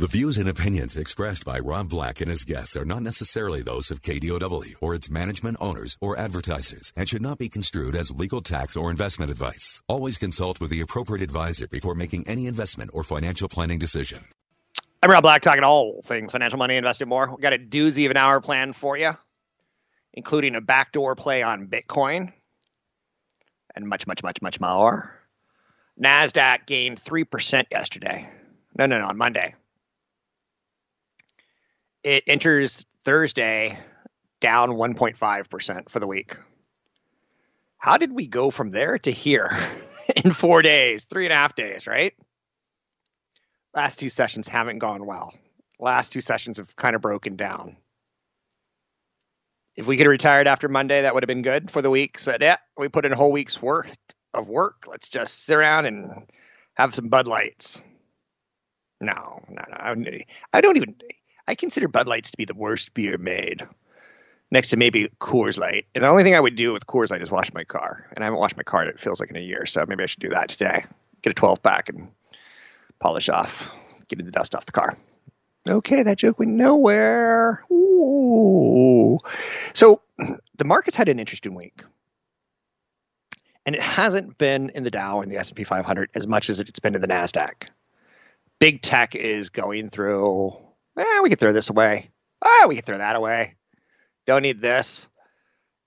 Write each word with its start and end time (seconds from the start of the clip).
The 0.00 0.06
views 0.06 0.38
and 0.38 0.48
opinions 0.48 0.96
expressed 0.96 1.44
by 1.44 1.58
Rob 1.58 1.88
Black 1.88 2.20
and 2.20 2.30
his 2.30 2.44
guests 2.44 2.76
are 2.76 2.84
not 2.84 3.02
necessarily 3.02 3.62
those 3.62 3.90
of 3.90 4.00
KDOW 4.00 4.76
or 4.80 4.94
its 4.94 5.10
management 5.10 5.56
owners 5.60 5.98
or 6.00 6.16
advertisers 6.16 6.92
and 6.96 7.08
should 7.08 7.20
not 7.20 7.36
be 7.36 7.48
construed 7.48 7.96
as 7.96 8.12
legal 8.12 8.40
tax 8.40 8.76
or 8.76 8.92
investment 8.92 9.28
advice. 9.28 9.82
Always 9.88 10.16
consult 10.16 10.60
with 10.60 10.70
the 10.70 10.82
appropriate 10.82 11.20
advisor 11.20 11.66
before 11.66 11.96
making 11.96 12.28
any 12.28 12.46
investment 12.46 12.92
or 12.94 13.02
financial 13.02 13.48
planning 13.48 13.80
decision. 13.80 14.20
I'm 15.02 15.10
Rob 15.10 15.24
Black 15.24 15.42
talking 15.42 15.64
all 15.64 16.00
things 16.04 16.30
financial 16.30 16.58
money, 16.58 16.76
investing 16.76 17.08
more. 17.08 17.28
We've 17.28 17.40
got 17.40 17.54
a 17.54 17.58
doozy 17.58 18.04
of 18.04 18.12
an 18.12 18.18
hour 18.18 18.40
plan 18.40 18.74
for 18.74 18.96
you, 18.96 19.10
including 20.14 20.54
a 20.54 20.60
backdoor 20.60 21.16
play 21.16 21.42
on 21.42 21.66
Bitcoin 21.66 22.32
and 23.74 23.88
much, 23.88 24.06
much, 24.06 24.22
much, 24.22 24.40
much 24.42 24.60
more. 24.60 25.12
NASDAQ 26.00 26.66
gained 26.66 27.02
3% 27.02 27.64
yesterday. 27.72 28.30
No, 28.78 28.86
no, 28.86 29.00
no, 29.00 29.06
on 29.06 29.16
Monday 29.16 29.56
it 32.08 32.24
enters 32.26 32.86
Thursday 33.04 33.78
down 34.40 34.70
1.5% 34.70 35.90
for 35.90 36.00
the 36.00 36.06
week. 36.06 36.36
How 37.76 37.98
did 37.98 38.12
we 38.12 38.26
go 38.26 38.50
from 38.50 38.70
there 38.70 38.98
to 39.00 39.12
here 39.12 39.50
in 40.24 40.30
four 40.30 40.62
days, 40.62 41.04
three 41.04 41.26
and 41.26 41.34
a 41.34 41.36
half 41.36 41.54
days, 41.54 41.86
right? 41.86 42.14
Last 43.74 43.98
two 43.98 44.08
sessions 44.08 44.48
haven't 44.48 44.78
gone 44.78 45.04
well. 45.04 45.34
Last 45.78 46.14
two 46.14 46.22
sessions 46.22 46.56
have 46.56 46.74
kind 46.76 46.96
of 46.96 47.02
broken 47.02 47.36
down. 47.36 47.76
If 49.76 49.86
we 49.86 49.98
could 49.98 50.06
have 50.06 50.10
retired 50.10 50.48
after 50.48 50.66
Monday, 50.66 51.02
that 51.02 51.12
would 51.12 51.22
have 51.22 51.28
been 51.28 51.42
good 51.42 51.70
for 51.70 51.82
the 51.82 51.90
week. 51.90 52.18
Said, 52.18 52.40
yeah, 52.40 52.56
we 52.78 52.88
put 52.88 53.04
in 53.04 53.12
a 53.12 53.16
whole 53.16 53.32
week's 53.32 53.60
worth 53.60 53.94
of 54.32 54.48
work. 54.48 54.86
Let's 54.86 55.08
just 55.08 55.44
sit 55.44 55.56
around 55.56 55.84
and 55.84 56.26
have 56.74 56.94
some 56.94 57.08
Bud 57.08 57.28
Lights. 57.28 57.82
No, 58.98 59.44
no, 59.50 59.62
no. 59.68 59.76
I 60.54 60.60
don't 60.62 60.76
even. 60.78 60.96
I 61.48 61.54
consider 61.54 61.88
Bud 61.88 62.06
Lights 62.06 62.32
to 62.32 62.36
be 62.36 62.44
the 62.44 62.52
worst 62.52 62.92
beer 62.92 63.16
made, 63.16 63.66
next 64.50 64.68
to 64.68 64.76
maybe 64.76 65.08
Coors 65.18 65.58
Light. 65.58 65.86
And 65.94 66.04
the 66.04 66.08
only 66.08 66.22
thing 66.22 66.34
I 66.34 66.40
would 66.40 66.56
do 66.56 66.74
with 66.74 66.86
Coors 66.86 67.10
Light 67.10 67.22
is 67.22 67.30
wash 67.30 67.54
my 67.54 67.64
car, 67.64 68.06
and 68.14 68.22
I 68.22 68.26
haven't 68.26 68.38
washed 68.38 68.58
my 68.58 68.64
car. 68.64 68.84
It 68.84 69.00
feels 69.00 69.18
like 69.18 69.30
in 69.30 69.36
a 69.36 69.40
year, 69.40 69.64
so 69.64 69.82
maybe 69.88 70.02
I 70.02 70.06
should 70.06 70.20
do 70.20 70.28
that 70.28 70.50
today. 70.50 70.84
Get 71.22 71.30
a 71.30 71.34
12 71.34 71.62
pack 71.62 71.88
and 71.88 72.08
polish 72.98 73.30
off, 73.30 73.74
get 74.08 74.22
the 74.22 74.30
dust 74.30 74.54
off 74.54 74.66
the 74.66 74.72
car. 74.72 74.94
Okay, 75.66 76.02
that 76.02 76.18
joke 76.18 76.38
went 76.38 76.52
nowhere. 76.52 77.64
Ooh. 77.72 79.18
So 79.72 80.02
the 80.18 80.64
market's 80.66 80.96
had 80.96 81.08
an 81.08 81.18
interesting 81.18 81.54
week. 81.54 81.82
And 83.64 83.74
it 83.74 83.82
hasn't 83.82 84.36
been 84.36 84.70
in 84.70 84.82
the 84.82 84.90
Dow 84.90 85.22
and 85.22 85.32
the 85.32 85.38
S&P 85.38 85.64
500 85.64 86.10
as 86.14 86.26
much 86.26 86.50
as 86.50 86.60
it's 86.60 86.78
been 86.78 86.94
in 86.94 87.00
the 87.00 87.08
Nasdaq. 87.08 87.68
Big 88.58 88.82
tech 88.82 89.14
is 89.14 89.48
going 89.50 89.88
through 89.88 90.56
eh, 91.00 91.20
we 91.22 91.30
could 91.30 91.40
throw 91.40 91.52
this 91.52 91.70
away. 91.70 92.10
Ah, 92.44 92.66
we 92.68 92.76
could 92.76 92.84
throw 92.84 92.98
that 92.98 93.16
away. 93.16 93.56
Don't 94.26 94.42
need 94.42 94.60
this. 94.60 95.08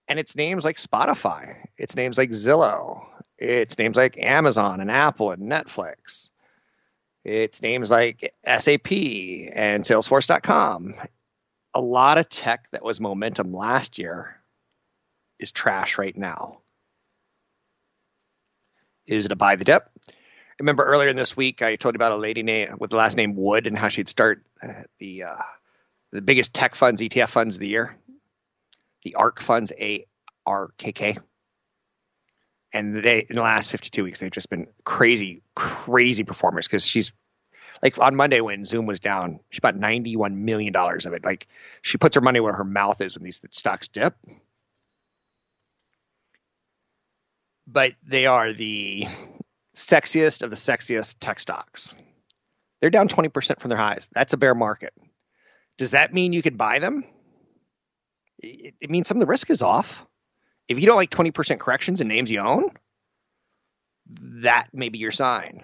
And 0.07 0.19
it's 0.19 0.35
names 0.35 0.65
like 0.65 0.77
Spotify. 0.77 1.67
It's 1.77 1.95
names 1.95 2.17
like 2.17 2.31
Zillow. 2.31 3.05
It's 3.37 3.77
names 3.77 3.97
like 3.97 4.17
Amazon 4.17 4.81
and 4.81 4.91
Apple 4.91 5.31
and 5.31 5.43
Netflix. 5.43 6.29
It's 7.23 7.61
names 7.61 7.91
like 7.91 8.33
SAP 8.45 8.91
and 8.91 9.83
Salesforce.com. 9.83 10.95
A 11.73 11.81
lot 11.81 12.17
of 12.17 12.29
tech 12.29 12.67
that 12.71 12.83
was 12.83 12.99
momentum 12.99 13.53
last 13.53 13.99
year 13.99 14.35
is 15.39 15.51
trash 15.51 15.97
right 15.97 16.17
now. 16.17 16.59
Is 19.07 19.25
it 19.25 19.31
a 19.31 19.35
buy 19.35 19.55
the 19.55 19.65
dip? 19.65 19.89
Remember 20.61 20.83
earlier 20.83 21.09
in 21.09 21.15
this 21.15 21.35
week 21.35 21.61
I 21.61 21.75
told 21.75 21.95
you 21.95 21.97
about 21.97 22.11
a 22.11 22.17
lady 22.17 22.43
name 22.43 22.75
with 22.79 22.91
the 22.91 22.95
last 22.95 23.17
name 23.17 23.35
Wood 23.35 23.67
and 23.67 23.77
how 23.77 23.89
she'd 23.89 24.07
start 24.07 24.43
uh, 24.63 24.83
the 24.99 25.23
uh, 25.23 25.35
the 26.11 26.21
biggest 26.21 26.53
tech 26.53 26.75
funds, 26.75 27.01
ETF 27.01 27.29
funds 27.29 27.55
of 27.55 27.61
the 27.61 27.67
year, 27.67 27.97
the 29.03 29.15
ARK 29.15 29.41
funds, 29.41 29.71
A 29.79 30.05
R 30.45 30.69
K 30.77 30.91
K. 30.91 31.17
And 32.73 32.95
they 32.95 33.25
in 33.29 33.35
the 33.35 33.41
last 33.41 33.71
52 33.71 34.03
weeks 34.03 34.19
they've 34.19 34.31
just 34.31 34.49
been 34.49 34.67
crazy, 34.85 35.41
crazy 35.55 36.23
performers 36.23 36.67
because 36.67 36.85
she's 36.85 37.11
like 37.83 37.99
on 37.99 38.15
Monday 38.15 38.39
when 38.39 38.63
Zoom 38.63 38.85
was 38.85 38.99
down, 38.99 39.39
she 39.49 39.59
bought 39.59 39.75
91 39.75 40.45
million 40.45 40.71
dollars 40.71 41.05
of 41.05 41.13
it. 41.13 41.25
Like 41.25 41.47
she 41.81 41.97
puts 41.97 42.15
her 42.15 42.21
money 42.21 42.39
where 42.39 42.53
her 42.53 42.63
mouth 42.63 43.01
is 43.01 43.15
when 43.15 43.23
these 43.23 43.41
stocks 43.49 43.87
dip. 43.87 44.15
But 47.67 47.93
they 48.03 48.25
are 48.25 48.53
the 48.53 49.07
sexiest 49.85 50.41
of 50.41 50.49
the 50.49 50.55
sexiest 50.55 51.17
tech 51.19 51.39
stocks. 51.39 51.95
They're 52.79 52.89
down 52.89 53.07
20% 53.07 53.59
from 53.59 53.69
their 53.69 53.77
highs. 53.77 54.09
That's 54.11 54.33
a 54.33 54.37
bear 54.37 54.55
market. 54.55 54.93
Does 55.77 55.91
that 55.91 56.13
mean 56.13 56.33
you 56.33 56.41
could 56.41 56.57
buy 56.57 56.79
them? 56.79 57.03
It, 58.39 58.75
it 58.81 58.89
means 58.89 59.07
some 59.07 59.17
of 59.17 59.21
the 59.21 59.27
risk 59.27 59.49
is 59.49 59.61
off. 59.61 60.05
If 60.67 60.79
you 60.79 60.85
don't 60.85 60.95
like 60.95 61.09
20% 61.09 61.59
corrections 61.59 62.01
in 62.01 62.07
names 62.07 62.31
you 62.31 62.39
own, 62.39 62.69
that 64.41 64.67
may 64.73 64.89
be 64.89 64.99
your 64.99 65.11
sign. 65.11 65.63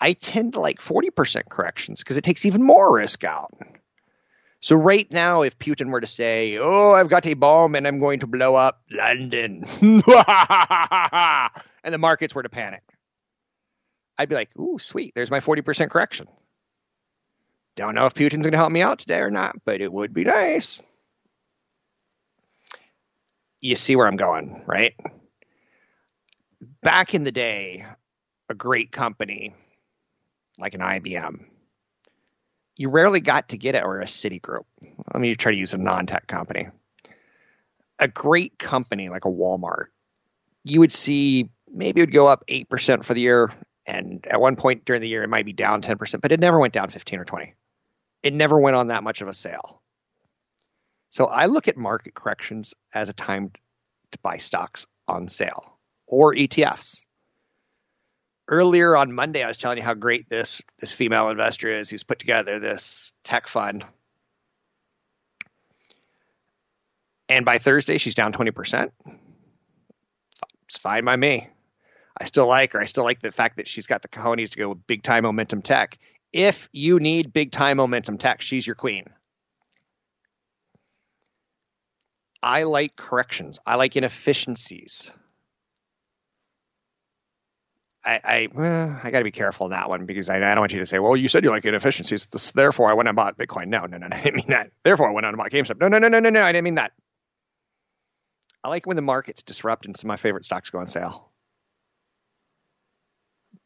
I 0.00 0.12
tend 0.12 0.54
to 0.54 0.60
like 0.60 0.78
40% 0.78 1.48
corrections 1.48 2.02
because 2.02 2.16
it 2.16 2.24
takes 2.24 2.46
even 2.46 2.62
more 2.62 2.94
risk 2.94 3.24
out. 3.24 3.50
So 4.60 4.76
right 4.76 5.10
now, 5.10 5.42
if 5.42 5.58
Putin 5.58 5.90
were 5.90 6.00
to 6.00 6.06
say, 6.06 6.58
"Oh, 6.58 6.92
I've 6.92 7.08
got 7.08 7.26
a 7.26 7.34
bomb 7.34 7.74
and 7.74 7.86
I'm 7.86 7.98
going 7.98 8.20
to 8.20 8.26
blow 8.26 8.54
up 8.54 8.82
London," 8.90 9.64
and 11.86 11.94
the 11.94 11.98
markets 11.98 12.34
were 12.34 12.42
to 12.42 12.50
panic, 12.50 12.82
I'd 14.18 14.28
be 14.28 14.34
like, 14.34 14.50
"Ooh, 14.58 14.78
sweet! 14.78 15.12
There's 15.14 15.30
my 15.30 15.40
40% 15.40 15.90
correction." 15.90 16.28
Don't 17.76 17.94
know 17.94 18.04
if 18.04 18.14
Putin's 18.14 18.44
going 18.44 18.52
to 18.52 18.58
help 18.58 18.72
me 18.72 18.82
out 18.82 18.98
today 18.98 19.20
or 19.20 19.30
not, 19.30 19.56
but 19.64 19.80
it 19.80 19.90
would 19.90 20.12
be 20.12 20.24
nice. 20.24 20.80
You 23.60 23.76
see 23.76 23.96
where 23.96 24.06
I'm 24.06 24.16
going, 24.16 24.62
right? 24.66 24.94
Back 26.82 27.14
in 27.14 27.24
the 27.24 27.32
day, 27.32 27.86
a 28.48 28.54
great 28.54 28.92
company 28.92 29.54
like 30.58 30.74
an 30.74 30.80
IBM 30.80 31.46
you 32.76 32.90
rarely 32.90 33.20
got 33.20 33.48
to 33.48 33.56
get 33.56 33.74
it 33.74 33.82
or 33.82 34.00
a 34.00 34.04
Citigroup. 34.04 34.64
Let 35.12 35.20
me 35.20 35.34
try 35.34 35.52
to 35.52 35.58
use 35.58 35.74
a 35.74 35.78
non-tech 35.78 36.26
company. 36.26 36.68
A 37.98 38.08
great 38.08 38.58
company 38.58 39.08
like 39.08 39.24
a 39.24 39.30
Walmart, 39.30 39.86
you 40.64 40.80
would 40.80 40.92
see 40.92 41.48
maybe 41.72 42.00
it 42.00 42.04
would 42.04 42.12
go 42.12 42.26
up 42.26 42.44
8% 42.48 43.04
for 43.04 43.14
the 43.14 43.20
year. 43.20 43.52
And 43.86 44.26
at 44.28 44.40
one 44.40 44.56
point 44.56 44.84
during 44.84 45.02
the 45.02 45.08
year, 45.08 45.22
it 45.22 45.28
might 45.28 45.44
be 45.44 45.52
down 45.52 45.82
10%, 45.82 46.20
but 46.20 46.32
it 46.32 46.40
never 46.40 46.58
went 46.58 46.72
down 46.74 46.90
15 46.90 47.20
or 47.20 47.24
20. 47.24 47.54
It 48.22 48.34
never 48.34 48.58
went 48.58 48.76
on 48.76 48.88
that 48.88 49.04
much 49.04 49.20
of 49.20 49.28
a 49.28 49.32
sale. 49.32 49.80
So 51.10 51.26
I 51.26 51.46
look 51.46 51.68
at 51.68 51.76
market 51.76 52.14
corrections 52.14 52.74
as 52.92 53.08
a 53.08 53.12
time 53.12 53.52
to 54.10 54.18
buy 54.18 54.38
stocks 54.38 54.86
on 55.06 55.28
sale 55.28 55.78
or 56.06 56.34
ETFs 56.34 57.06
earlier 58.48 58.96
on 58.96 59.12
Monday, 59.12 59.42
I 59.42 59.48
was 59.48 59.56
telling 59.56 59.78
you 59.78 59.84
how 59.84 59.94
great 59.94 60.28
this 60.28 60.62
this 60.78 60.92
female 60.92 61.30
investor 61.30 61.78
is 61.78 61.88
who's 61.88 62.04
put 62.04 62.18
together 62.18 62.58
this 62.58 63.12
tech 63.24 63.48
fund. 63.48 63.84
And 67.28 67.44
by 67.44 67.58
Thursday, 67.58 67.98
she's 67.98 68.14
down 68.14 68.32
20%. 68.32 68.92
It's 70.68 70.78
fine 70.78 71.04
by 71.04 71.16
me. 71.16 71.48
I 72.18 72.24
still 72.24 72.46
like 72.46 72.72
her. 72.72 72.80
I 72.80 72.86
still 72.86 73.04
like 73.04 73.20
the 73.20 73.30
fact 73.30 73.56
that 73.56 73.68
she's 73.68 73.86
got 73.86 74.02
the 74.02 74.08
cojones 74.08 74.50
to 74.50 74.58
go 74.58 74.70
with 74.70 74.86
big 74.86 75.02
time 75.02 75.24
momentum 75.24 75.62
tech. 75.62 75.98
If 76.32 76.68
you 76.72 76.98
need 76.98 77.32
big 77.32 77.52
time 77.52 77.76
momentum 77.76 78.18
tech, 78.18 78.40
she's 78.40 78.66
your 78.66 78.76
queen. 78.76 79.04
I 82.42 82.62
like 82.62 82.96
corrections. 82.96 83.58
I 83.66 83.76
like 83.76 83.96
inefficiencies. 83.96 85.10
I 88.04 88.20
I, 88.22 88.48
well, 88.52 89.00
I 89.02 89.10
got 89.10 89.18
to 89.18 89.24
be 89.24 89.32
careful 89.32 89.64
on 89.64 89.70
that 89.72 89.88
one 89.88 90.06
because 90.06 90.30
I, 90.30 90.36
I, 90.36 90.54
don't 90.54 90.60
want 90.60 90.72
you 90.72 90.78
to 90.78 90.86
say, 90.86 90.98
well, 90.98 91.16
you 91.16 91.28
said 91.28 91.42
you 91.42 91.50
like 91.50 91.64
inefficiencies, 91.64 92.28
this, 92.28 92.52
therefore 92.52 92.88
I 92.90 92.94
went 92.94 93.08
and 93.08 93.16
bought 93.16 93.36
Bitcoin. 93.36 93.66
No, 93.66 93.86
no, 93.86 93.98
no, 93.98 94.06
no, 94.06 94.16
I 94.16 94.22
didn't 94.22 94.36
mean 94.36 94.50
that. 94.50 94.70
Therefore 94.84 95.08
I 95.08 95.12
went 95.12 95.26
and 95.26 95.36
bought 95.36 95.50
GameStop. 95.50 95.80
No, 95.80 95.88
no, 95.88 95.98
no, 95.98 96.08
no, 96.08 96.20
no, 96.20 96.30
no, 96.30 96.42
I 96.42 96.52
didn't 96.52 96.64
mean 96.64 96.76
that. 96.76 96.92
I 98.62 98.68
like 98.68 98.86
when 98.86 98.96
the 98.96 99.02
markets 99.02 99.42
disrupt 99.42 99.86
and 99.86 99.96
some 99.96 100.08
of 100.08 100.12
my 100.12 100.16
favorite 100.16 100.44
stocks 100.44 100.70
go 100.70 100.78
on 100.78 100.86
sale. 100.86 101.30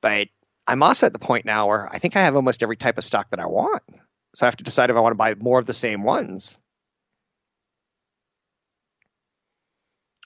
But 0.00 0.28
I'm 0.66 0.82
also 0.82 1.06
at 1.06 1.12
the 1.12 1.18
point 1.18 1.44
now 1.44 1.68
where 1.68 1.88
I 1.92 1.98
think 1.98 2.16
I 2.16 2.20
have 2.20 2.36
almost 2.36 2.62
every 2.62 2.76
type 2.76 2.98
of 2.98 3.04
stock 3.04 3.30
that 3.30 3.40
I 3.40 3.46
want. 3.46 3.82
So 4.34 4.46
I 4.46 4.48
have 4.48 4.56
to 4.56 4.64
decide 4.64 4.90
if 4.90 4.96
I 4.96 5.00
want 5.00 5.12
to 5.12 5.16
buy 5.16 5.34
more 5.34 5.58
of 5.58 5.66
the 5.66 5.72
same 5.72 6.04
ones. 6.04 6.56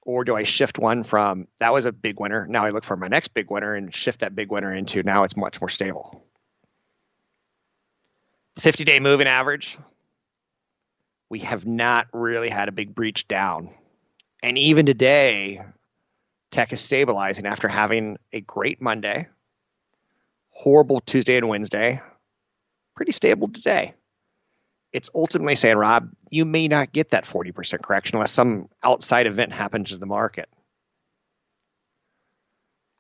Or 0.03 0.25
do 0.25 0.37
I 0.37 0.43
shift 0.43 0.79
one 0.79 1.03
from 1.03 1.49
that 1.61 1.73
was 1.73 1.87
a 1.87 1.93
big 1.93 2.21
winner? 2.21 2.47
Now 2.47 2.65
I 2.65 2.71
look 2.71 2.85
for 2.85 2.97
my 2.97 3.09
next 3.09 3.29
big 3.29 3.51
winner 3.51 3.75
and 3.75 3.95
shift 3.95 4.21
that 4.21 4.37
big 4.37 4.51
winner 4.51 4.75
into 4.75 5.03
now 5.03 5.25
it's 5.25 5.37
much 5.37 5.61
more 5.61 5.71
stable. 5.71 6.23
50 8.59 8.85
day 8.85 9.01
moving 9.01 9.27
average. 9.27 9.79
We 11.31 11.41
have 11.41 11.67
not 11.67 12.09
really 12.13 12.51
had 12.51 12.69
a 12.69 12.73
big 12.73 12.95
breach 12.95 13.27
down. 13.27 13.71
And 14.43 14.59
even 14.59 14.85
today, 14.85 15.63
tech 16.51 16.73
is 16.75 16.83
stabilizing 16.83 17.47
after 17.47 17.67
having 17.67 18.19
a 18.31 18.43
great 18.43 18.83
Monday, 18.83 19.29
horrible 20.55 21.01
Tuesday 21.01 21.37
and 21.37 21.49
Wednesday, 21.49 22.01
pretty 22.97 23.13
stable 23.13 23.49
today. 23.49 23.95
It's 24.93 25.11
ultimately 25.15 25.57
saying, 25.57 25.77
Rob, 25.77 26.11
you 26.31 26.45
may 26.45 26.69
not 26.69 26.93
get 26.93 27.11
that 27.11 27.25
40% 27.25 27.83
correction 27.83 28.17
unless 28.17 28.31
some 28.33 28.69
outside 28.83 29.27
event 29.27 29.53
happens 29.53 29.91
to 29.91 29.99
the 29.99 30.07
market. 30.07 30.49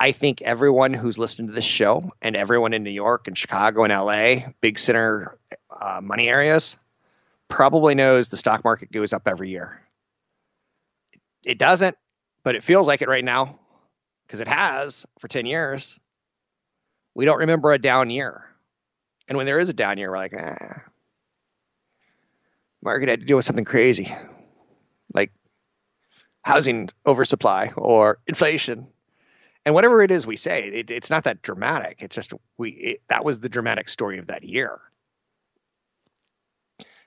I 0.00 0.10
think 0.10 0.42
everyone 0.42 0.92
who's 0.92 1.18
listening 1.18 1.48
to 1.48 1.54
this 1.54 1.64
show 1.64 2.10
and 2.20 2.34
everyone 2.34 2.74
in 2.74 2.82
New 2.82 2.90
York 2.90 3.28
and 3.28 3.38
Chicago 3.38 3.84
and 3.84 3.92
LA, 3.92 4.50
big 4.60 4.78
center 4.78 5.38
uh, 5.70 6.00
money 6.02 6.28
areas, 6.28 6.76
probably 7.48 7.94
knows 7.94 8.28
the 8.28 8.36
stock 8.36 8.64
market 8.64 8.90
goes 8.90 9.12
up 9.12 9.22
every 9.26 9.50
year. 9.50 9.80
It 11.44 11.58
doesn't, 11.58 11.96
but 12.42 12.56
it 12.56 12.64
feels 12.64 12.88
like 12.88 13.02
it 13.02 13.08
right 13.08 13.24
now 13.24 13.60
because 14.26 14.40
it 14.40 14.48
has 14.48 15.06
for 15.20 15.28
10 15.28 15.46
years. 15.46 15.98
We 17.14 17.24
don't 17.24 17.38
remember 17.38 17.72
a 17.72 17.78
down 17.78 18.10
year. 18.10 18.44
And 19.28 19.38
when 19.38 19.46
there 19.46 19.58
is 19.58 19.68
a 19.68 19.74
down 19.74 19.98
year, 19.98 20.10
we're 20.10 20.18
like, 20.18 20.34
ah, 20.38 20.82
market 22.82 23.08
had 23.08 23.20
to 23.20 23.26
deal 23.26 23.36
with 23.36 23.46
something 23.46 23.64
crazy, 23.64 24.14
like 25.12 25.32
housing 26.42 26.90
oversupply 27.06 27.72
or 27.76 28.18
inflation. 28.26 28.88
And 29.64 29.74
whatever 29.74 30.02
it 30.02 30.10
is 30.10 30.26
we 30.26 30.36
say, 30.36 30.68
it, 30.68 30.90
it's 30.90 31.08
not 31.08 31.24
that 31.24 31.40
dramatic. 31.40 32.02
It's 32.02 32.14
just 32.14 32.34
we 32.58 32.70
it, 32.70 33.02
that 33.08 33.24
was 33.24 33.40
the 33.40 33.48
dramatic 33.48 33.88
story 33.88 34.18
of 34.18 34.26
that 34.26 34.44
year. 34.44 34.78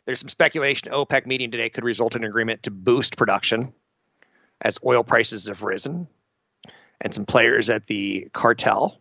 There's 0.05 0.19
some 0.19 0.29
speculation 0.29 0.91
OPEC 0.91 1.25
meeting 1.27 1.51
today 1.51 1.69
could 1.69 1.83
result 1.83 2.15
in 2.15 2.23
an 2.23 2.29
agreement 2.29 2.63
to 2.63 2.71
boost 2.71 3.17
production 3.17 3.73
as 4.59 4.79
oil 4.83 5.03
prices 5.03 5.47
have 5.47 5.61
risen. 5.61 6.07
And 6.99 7.13
some 7.13 7.25
players 7.25 7.69
at 7.69 7.85
the 7.85 8.29
cartel 8.33 8.97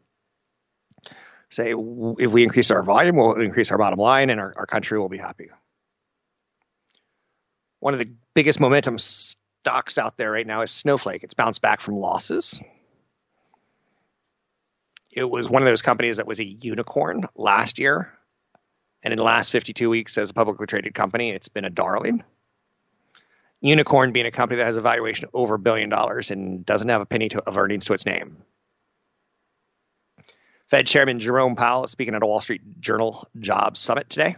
say 1.50 1.72
if 1.72 2.32
we 2.32 2.42
increase 2.42 2.70
our 2.70 2.82
volume, 2.82 3.16
we'll 3.16 3.40
increase 3.40 3.70
our 3.70 3.78
bottom 3.78 3.98
line 3.98 4.30
and 4.30 4.40
our, 4.40 4.52
our 4.56 4.66
country 4.66 4.98
will 4.98 5.08
be 5.08 5.18
happy. 5.18 5.50
One 7.80 7.94
of 7.94 8.00
the 8.00 8.10
biggest 8.34 8.58
momentum 8.58 8.98
stocks 8.98 9.98
out 9.98 10.16
there 10.16 10.30
right 10.30 10.46
now 10.46 10.62
is 10.62 10.70
Snowflake. 10.70 11.22
It's 11.22 11.34
bounced 11.34 11.62
back 11.62 11.80
from 11.80 11.96
losses. 11.96 12.60
It 15.10 15.28
was 15.28 15.48
one 15.48 15.62
of 15.62 15.66
those 15.66 15.82
companies 15.82 16.18
that 16.18 16.26
was 16.26 16.40
a 16.40 16.44
unicorn 16.44 17.24
last 17.34 17.78
year. 17.78 18.12
And 19.02 19.12
in 19.12 19.18
the 19.18 19.24
last 19.24 19.50
52 19.50 19.88
weeks 19.88 20.18
as 20.18 20.30
a 20.30 20.34
publicly 20.34 20.66
traded 20.66 20.94
company, 20.94 21.30
it's 21.30 21.48
been 21.48 21.64
a 21.64 21.70
darling. 21.70 22.24
Unicorn 23.60 24.12
being 24.12 24.26
a 24.26 24.30
company 24.30 24.58
that 24.58 24.66
has 24.66 24.76
a 24.76 24.80
valuation 24.80 25.28
over 25.32 25.54
a 25.54 25.58
billion 25.58 25.88
dollars 25.88 26.30
and 26.30 26.66
doesn't 26.66 26.88
have 26.88 27.00
a 27.00 27.06
penny 27.06 27.28
to, 27.30 27.40
of 27.42 27.56
earnings 27.56 27.86
to 27.86 27.94
its 27.94 28.04
name. 28.04 28.36
Fed 30.68 30.86
Chairman 30.86 31.20
Jerome 31.20 31.54
Powell 31.54 31.86
speaking 31.86 32.14
at 32.14 32.22
a 32.22 32.26
Wall 32.26 32.40
Street 32.40 32.80
Journal 32.80 33.28
Jobs 33.38 33.80
Summit 33.80 34.10
today. 34.10 34.36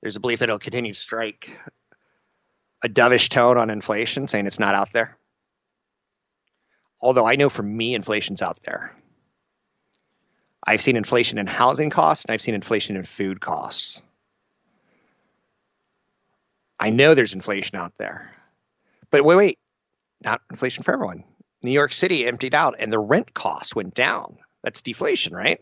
There's 0.00 0.16
a 0.16 0.20
belief 0.20 0.38
that 0.38 0.48
he'll 0.48 0.60
continue 0.60 0.94
to 0.94 0.98
strike 0.98 1.50
a 2.82 2.88
dovish 2.88 3.28
tone 3.28 3.58
on 3.58 3.70
inflation, 3.70 4.28
saying 4.28 4.46
it's 4.46 4.60
not 4.60 4.74
out 4.74 4.92
there. 4.92 5.18
Although 7.00 7.26
I 7.26 7.36
know 7.36 7.48
for 7.48 7.62
me, 7.62 7.94
inflation's 7.94 8.42
out 8.42 8.60
there. 8.62 8.94
I've 10.64 10.82
seen 10.82 10.96
inflation 10.96 11.38
in 11.38 11.46
housing 11.46 11.90
costs 11.90 12.24
and 12.24 12.32
I've 12.32 12.42
seen 12.42 12.54
inflation 12.54 12.96
in 12.96 13.04
food 13.04 13.40
costs. 13.40 14.02
I 16.78 16.90
know 16.90 17.14
there's 17.14 17.34
inflation 17.34 17.76
out 17.76 17.92
there. 17.98 18.30
But 19.10 19.24
wait, 19.24 19.36
wait, 19.36 19.58
not 20.22 20.42
inflation 20.50 20.84
for 20.84 20.92
everyone. 20.92 21.24
New 21.62 21.72
York 21.72 21.92
City 21.92 22.26
emptied 22.26 22.54
out 22.54 22.76
and 22.78 22.92
the 22.92 22.98
rent 22.98 23.34
cost 23.34 23.74
went 23.74 23.94
down. 23.94 24.38
That's 24.62 24.82
deflation, 24.82 25.34
right? 25.34 25.60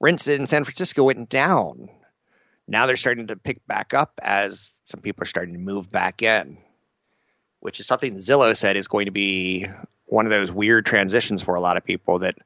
Rents 0.00 0.28
in 0.28 0.46
San 0.46 0.64
Francisco 0.64 1.04
went 1.04 1.28
down. 1.28 1.88
Now 2.68 2.86
they're 2.86 2.96
starting 2.96 3.28
to 3.28 3.36
pick 3.36 3.66
back 3.66 3.94
up 3.94 4.18
as 4.22 4.72
some 4.84 5.00
people 5.00 5.22
are 5.22 5.26
starting 5.26 5.54
to 5.54 5.60
move 5.60 5.90
back 5.90 6.22
in, 6.22 6.58
which 7.60 7.80
is 7.80 7.86
something 7.86 8.16
Zillow 8.16 8.56
said 8.56 8.76
is 8.76 8.88
going 8.88 9.06
to 9.06 9.12
be 9.12 9.66
one 10.06 10.26
of 10.26 10.32
those 10.32 10.50
weird 10.50 10.84
transitions 10.84 11.42
for 11.42 11.54
a 11.54 11.60
lot 11.60 11.76
of 11.76 11.84
people 11.84 12.20
that 12.20 12.36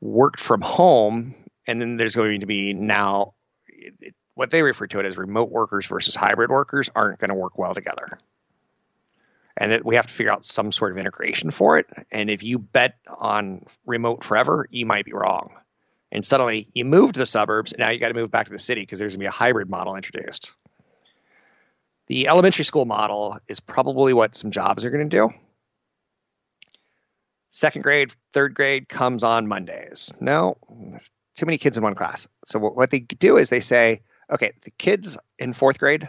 worked 0.00 0.40
from 0.40 0.60
home. 0.60 1.34
And 1.66 1.80
then 1.80 1.96
there's 1.96 2.14
going 2.14 2.40
to 2.40 2.46
be 2.46 2.74
now 2.74 3.34
it, 3.66 4.14
what 4.34 4.50
they 4.50 4.62
refer 4.62 4.86
to 4.88 5.00
it 5.00 5.06
as 5.06 5.16
remote 5.16 5.50
workers 5.50 5.86
versus 5.86 6.14
hybrid 6.14 6.50
workers 6.50 6.90
aren't 6.94 7.18
going 7.18 7.30
to 7.30 7.34
work 7.34 7.58
well 7.58 7.74
together 7.74 8.18
and 9.56 9.72
that 9.72 9.84
we 9.84 9.96
have 9.96 10.06
to 10.06 10.12
figure 10.12 10.32
out 10.32 10.44
some 10.44 10.70
sort 10.72 10.92
of 10.92 10.98
integration 10.98 11.50
for 11.50 11.78
it. 11.78 11.86
And 12.10 12.30
if 12.30 12.42
you 12.42 12.58
bet 12.58 12.98
on 13.06 13.64
remote 13.86 14.22
forever, 14.22 14.66
you 14.70 14.86
might 14.86 15.04
be 15.04 15.12
wrong. 15.12 15.54
And 16.12 16.24
suddenly 16.24 16.68
you 16.74 16.84
move 16.84 17.12
to 17.12 17.18
the 17.18 17.26
suburbs, 17.26 17.72
and 17.72 17.80
now 17.80 17.90
you 17.90 17.98
got 17.98 18.08
to 18.08 18.14
move 18.14 18.30
back 18.30 18.46
to 18.46 18.52
the 18.52 18.58
city 18.58 18.82
because 18.82 18.98
there's 18.98 19.14
going 19.14 19.20
to 19.20 19.24
be 19.24 19.26
a 19.26 19.30
hybrid 19.30 19.68
model 19.68 19.96
introduced. 19.96 20.52
The 22.06 22.28
elementary 22.28 22.64
school 22.64 22.84
model 22.84 23.38
is 23.48 23.58
probably 23.58 24.12
what 24.12 24.36
some 24.36 24.50
jobs 24.50 24.84
are 24.84 24.90
going 24.90 25.08
to 25.08 25.16
do. 25.16 25.30
Second 27.50 27.82
grade, 27.82 28.12
third 28.32 28.54
grade 28.54 28.88
comes 28.88 29.24
on 29.24 29.48
Mondays. 29.48 30.12
No, 30.20 30.58
too 31.36 31.46
many 31.46 31.58
kids 31.58 31.76
in 31.76 31.82
one 31.82 31.94
class. 31.94 32.28
So 32.44 32.58
what 32.58 32.90
they 32.90 33.00
do 33.00 33.38
is 33.38 33.48
they 33.48 33.60
say, 33.60 34.02
okay, 34.30 34.52
the 34.62 34.70
kids 34.70 35.16
in 35.38 35.54
fourth 35.54 35.78
grade, 35.78 36.08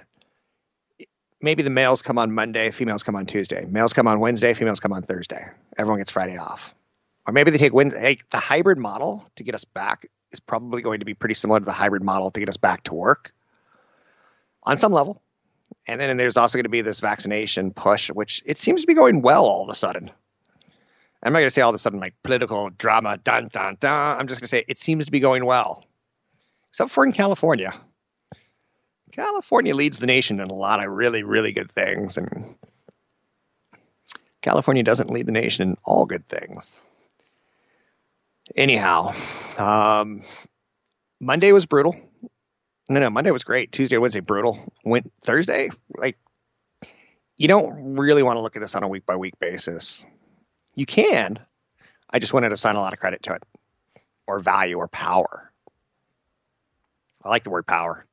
maybe 1.41 1.63
the 1.63 1.69
males 1.69 2.01
come 2.01 2.17
on 2.17 2.31
Monday, 2.31 2.71
females 2.71 3.03
come 3.03 3.15
on 3.15 3.25
Tuesday. 3.25 3.65
Males 3.65 3.93
come 3.93 4.07
on 4.07 4.19
Wednesday, 4.19 4.53
females 4.53 4.79
come 4.79 4.93
on 4.93 5.03
Thursday. 5.03 5.47
Everyone 5.77 5.99
gets 5.99 6.11
Friday 6.11 6.37
off. 6.37 6.73
Or 7.25 7.33
maybe 7.33 7.51
they 7.51 7.57
take 7.57 7.73
Wednesday. 7.73 7.99
Hey, 7.99 8.19
the 8.31 8.37
hybrid 8.37 8.77
model 8.77 9.25
to 9.35 9.43
get 9.43 9.53
us 9.55 9.65
back 9.65 10.07
is 10.31 10.39
probably 10.39 10.81
going 10.81 10.99
to 10.99 11.05
be 11.05 11.13
pretty 11.13 11.35
similar 11.35 11.59
to 11.59 11.65
the 11.65 11.71
hybrid 11.71 12.03
model 12.03 12.31
to 12.31 12.39
get 12.39 12.49
us 12.49 12.57
back 12.57 12.83
to 12.83 12.93
work 12.93 13.33
on 14.63 14.77
some 14.77 14.91
level. 14.91 15.21
And 15.85 15.99
then 15.99 16.17
there's 16.17 16.37
also 16.37 16.57
going 16.57 16.65
to 16.65 16.69
be 16.69 16.81
this 16.81 16.99
vaccination 16.99 17.71
push, 17.71 18.09
which 18.09 18.41
it 18.45 18.57
seems 18.57 18.81
to 18.81 18.87
be 18.87 18.93
going 18.93 19.21
well 19.21 19.45
all 19.45 19.63
of 19.63 19.69
a 19.69 19.75
sudden. 19.75 20.11
I'm 21.23 21.33
not 21.33 21.39
going 21.39 21.47
to 21.47 21.51
say 21.51 21.61
all 21.61 21.69
of 21.69 21.75
a 21.75 21.79
sudden 21.79 21.99
like 21.99 22.13
political 22.23 22.69
drama, 22.69 23.17
dun 23.17 23.49
dun 23.51 23.77
dun. 23.79 24.19
I'm 24.19 24.27
just 24.27 24.39
going 24.39 24.47
to 24.47 24.49
say 24.49 24.65
it 24.67 24.77
seems 24.77 25.05
to 25.05 25.11
be 25.11 25.19
going 25.19 25.45
well, 25.45 25.85
except 26.69 26.91
for 26.91 27.05
in 27.05 27.11
California. 27.11 27.73
California 29.11 29.75
leads 29.75 29.99
the 29.99 30.07
nation 30.07 30.39
in 30.39 30.49
a 30.49 30.53
lot 30.53 30.83
of 30.83 30.91
really, 30.91 31.23
really 31.23 31.51
good 31.51 31.71
things, 31.71 32.17
and 32.17 32.55
California 34.41 34.83
doesn't 34.83 35.09
lead 35.09 35.25
the 35.25 35.31
nation 35.31 35.69
in 35.69 35.77
all 35.83 36.05
good 36.05 36.27
things. 36.27 36.79
Anyhow, 38.55 39.13
um, 39.57 40.21
Monday 41.19 41.51
was 41.51 41.65
brutal. 41.65 41.95
No, 42.89 42.99
no, 42.99 43.09
Monday 43.09 43.31
was 43.31 43.43
great. 43.43 43.71
Tuesday, 43.71 43.97
Wednesday, 43.97 44.21
brutal. 44.21 44.59
Went 44.85 45.11
Thursday, 45.21 45.69
like 45.97 46.17
you 47.35 47.47
don't 47.47 47.97
really 47.97 48.23
want 48.23 48.37
to 48.37 48.41
look 48.41 48.55
at 48.55 48.61
this 48.61 48.75
on 48.75 48.83
a 48.83 48.87
week 48.87 49.05
by 49.05 49.15
week 49.15 49.37
basis. 49.39 50.05
You 50.75 50.85
can. 50.85 51.39
I 52.09 52.19
just 52.19 52.33
wanted 52.33 52.49
to 52.49 52.53
assign 52.53 52.75
a 52.75 52.81
lot 52.81 52.93
of 52.93 52.99
credit 52.99 53.23
to 53.23 53.33
it, 53.33 53.43
or 54.25 54.39
value, 54.39 54.77
or 54.77 54.87
power. 54.87 55.51
I 57.23 57.29
like 57.29 57.43
the 57.43 57.49
word 57.49 57.67
power. 57.67 58.05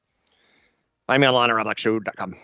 Find 1.06 1.20
me 1.20 1.26
online 1.28 1.50
at 1.50 1.56
robblackshow.com. 1.56 2.34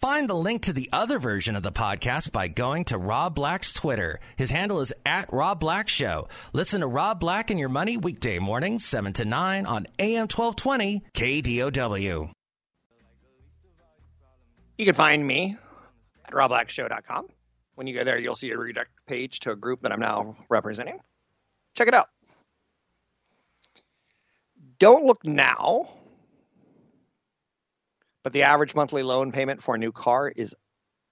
Find 0.00 0.28
the 0.28 0.34
link 0.34 0.62
to 0.62 0.72
the 0.72 0.88
other 0.92 1.20
version 1.20 1.54
of 1.54 1.62
the 1.62 1.70
podcast 1.70 2.32
by 2.32 2.48
going 2.48 2.84
to 2.86 2.98
Rob 2.98 3.36
Black's 3.36 3.72
Twitter. 3.72 4.18
His 4.34 4.50
handle 4.50 4.80
is 4.80 4.92
at 5.06 5.32
Rob 5.32 5.60
Black 5.60 5.88
Show. 5.88 6.28
Listen 6.52 6.80
to 6.80 6.88
Rob 6.88 7.20
Black 7.20 7.50
and 7.50 7.60
Your 7.60 7.68
Money 7.68 7.96
weekday 7.96 8.40
mornings, 8.40 8.84
7 8.84 9.12
to 9.12 9.24
9 9.24 9.64
on 9.64 9.86
AM 10.00 10.26
1220 10.26 11.04
KDOW. 11.14 12.32
You 14.76 14.84
can 14.84 14.94
find 14.94 15.24
me 15.24 15.56
at 16.24 16.32
robblackshow.com. 16.32 17.28
When 17.76 17.86
you 17.86 17.94
go 17.94 18.02
there, 18.02 18.18
you'll 18.18 18.34
see 18.34 18.50
a 18.50 18.58
redirect 18.58 18.90
page 19.06 19.38
to 19.40 19.52
a 19.52 19.56
group 19.56 19.82
that 19.82 19.92
I'm 19.92 20.00
now 20.00 20.36
representing. 20.48 20.98
Check 21.76 21.86
it 21.86 21.94
out 21.94 22.08
don't 24.82 25.04
look 25.04 25.24
now, 25.24 25.88
but 28.24 28.32
the 28.32 28.42
average 28.42 28.74
monthly 28.74 29.04
loan 29.04 29.30
payment 29.30 29.62
for 29.62 29.76
a 29.76 29.78
new 29.78 29.92
car 29.92 30.28
is 30.28 30.56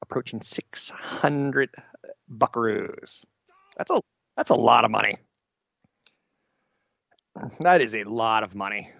approaching 0.03 0.43
600 0.43 1.71
buckaroos. 2.29 3.25
That's 3.77 3.91
a 3.93 4.03
that's 4.37 4.51
a 4.51 4.57
lot 4.57 4.85
of 4.85 4.91
money. 4.91 5.19
That 7.61 7.81
is 7.81 7.95
a 7.95 8.03
lot 8.03 8.43
of 8.43 8.57
money. 8.57 8.91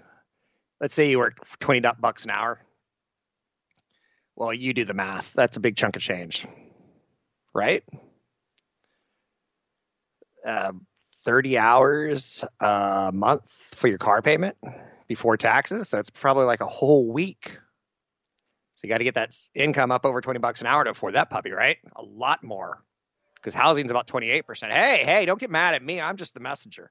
Let's 0.81 0.95
say 0.95 1.11
you 1.11 1.19
work 1.19 1.39
20 1.59 1.81
bucks 1.99 2.25
an 2.25 2.31
hour. 2.31 2.65
Well, 4.37 4.55
you 4.55 4.73
do 4.73 4.85
the 4.85 4.95
math. 4.95 5.33
That's 5.35 5.57
a 5.57 5.61
big 5.61 5.75
chunk 5.75 5.97
of 5.97 6.03
change, 6.03 6.47
right? 7.53 7.83
Uh, 10.47 10.73
30 11.25 11.59
hours 11.59 12.45
a 12.61 13.11
month 13.13 13.51
for 13.51 13.89
your 13.89 13.99
car 13.99 14.23
payment 14.23 14.57
before 15.07 15.37
taxes. 15.37 15.89
so 15.89 15.97
That's 15.97 16.11
probably 16.11 16.45
like 16.45 16.61
a 16.61 16.67
whole 16.67 17.13
week. 17.13 17.59
So 18.77 18.87
you 18.87 18.89
got 18.89 18.99
to 18.99 19.05
get 19.05 19.17
that 19.17 19.37
income 19.55 19.91
up 19.91 20.07
over 20.07 20.21
20 20.21 20.39
bucks 20.39 20.61
an 20.63 20.67
hour 20.67 20.85
to 20.85 20.91
afford 20.91 21.15
that 21.15 21.29
puppy, 21.29 21.51
right? 21.51 21.77
A 21.97 22.03
lot 22.03 22.43
more 22.43 22.83
because 23.35 23.53
housing's 23.53 23.91
about 23.91 24.07
28%. 24.07 24.71
Hey, 24.71 25.03
hey, 25.05 25.27
don't 25.27 25.41
get 25.41 25.51
mad 25.51 25.75
at 25.75 25.83
me. 25.83 26.01
I'm 26.01 26.17
just 26.17 26.35
the 26.35 26.41
messenger. 26.41 26.91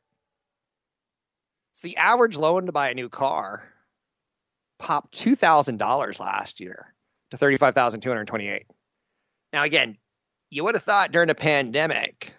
So 1.74 1.88
the 1.88 1.98
average 1.98 2.36
loan 2.38 2.66
to 2.66 2.72
buy 2.72 2.90
a 2.90 2.94
new 2.94 3.10
car 3.10 3.64
popped 4.78 5.18
$2,000 5.18 6.20
last 6.20 6.60
year 6.60 6.94
to 7.32 7.38
35,228. 7.38 8.66
Now 9.54 9.64
again, 9.64 9.98
you 10.50 10.64
would 10.64 10.76
have 10.76 10.84
thought 10.84 11.12
during 11.12 11.30
a 11.30 11.36
pandemic 11.36 12.34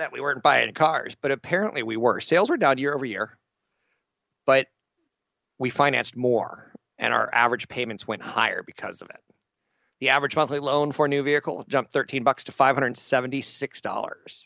that 0.00 0.12
we 0.12 0.20
weren't 0.20 0.42
buying 0.42 0.72
cars, 0.72 1.14
but 1.20 1.30
apparently 1.30 1.82
we 1.82 1.96
were. 1.98 2.20
Sales 2.20 2.48
were 2.48 2.56
down 2.56 2.78
year 2.78 2.94
over 2.94 3.04
year, 3.04 3.36
but 4.46 4.66
we 5.58 5.68
financed 5.68 6.16
more 6.16 6.72
and 6.98 7.12
our 7.12 7.28
average 7.32 7.68
payments 7.68 8.08
went 8.08 8.22
higher 8.22 8.62
because 8.62 9.02
of 9.02 9.10
it. 9.10 9.20
The 10.00 10.08
average 10.10 10.36
monthly 10.36 10.58
loan 10.58 10.92
for 10.92 11.04
a 11.04 11.08
new 11.08 11.22
vehicle 11.22 11.66
jumped 11.68 11.92
13 11.92 12.24
bucks 12.24 12.44
to 12.44 12.52
$576. 12.52 14.44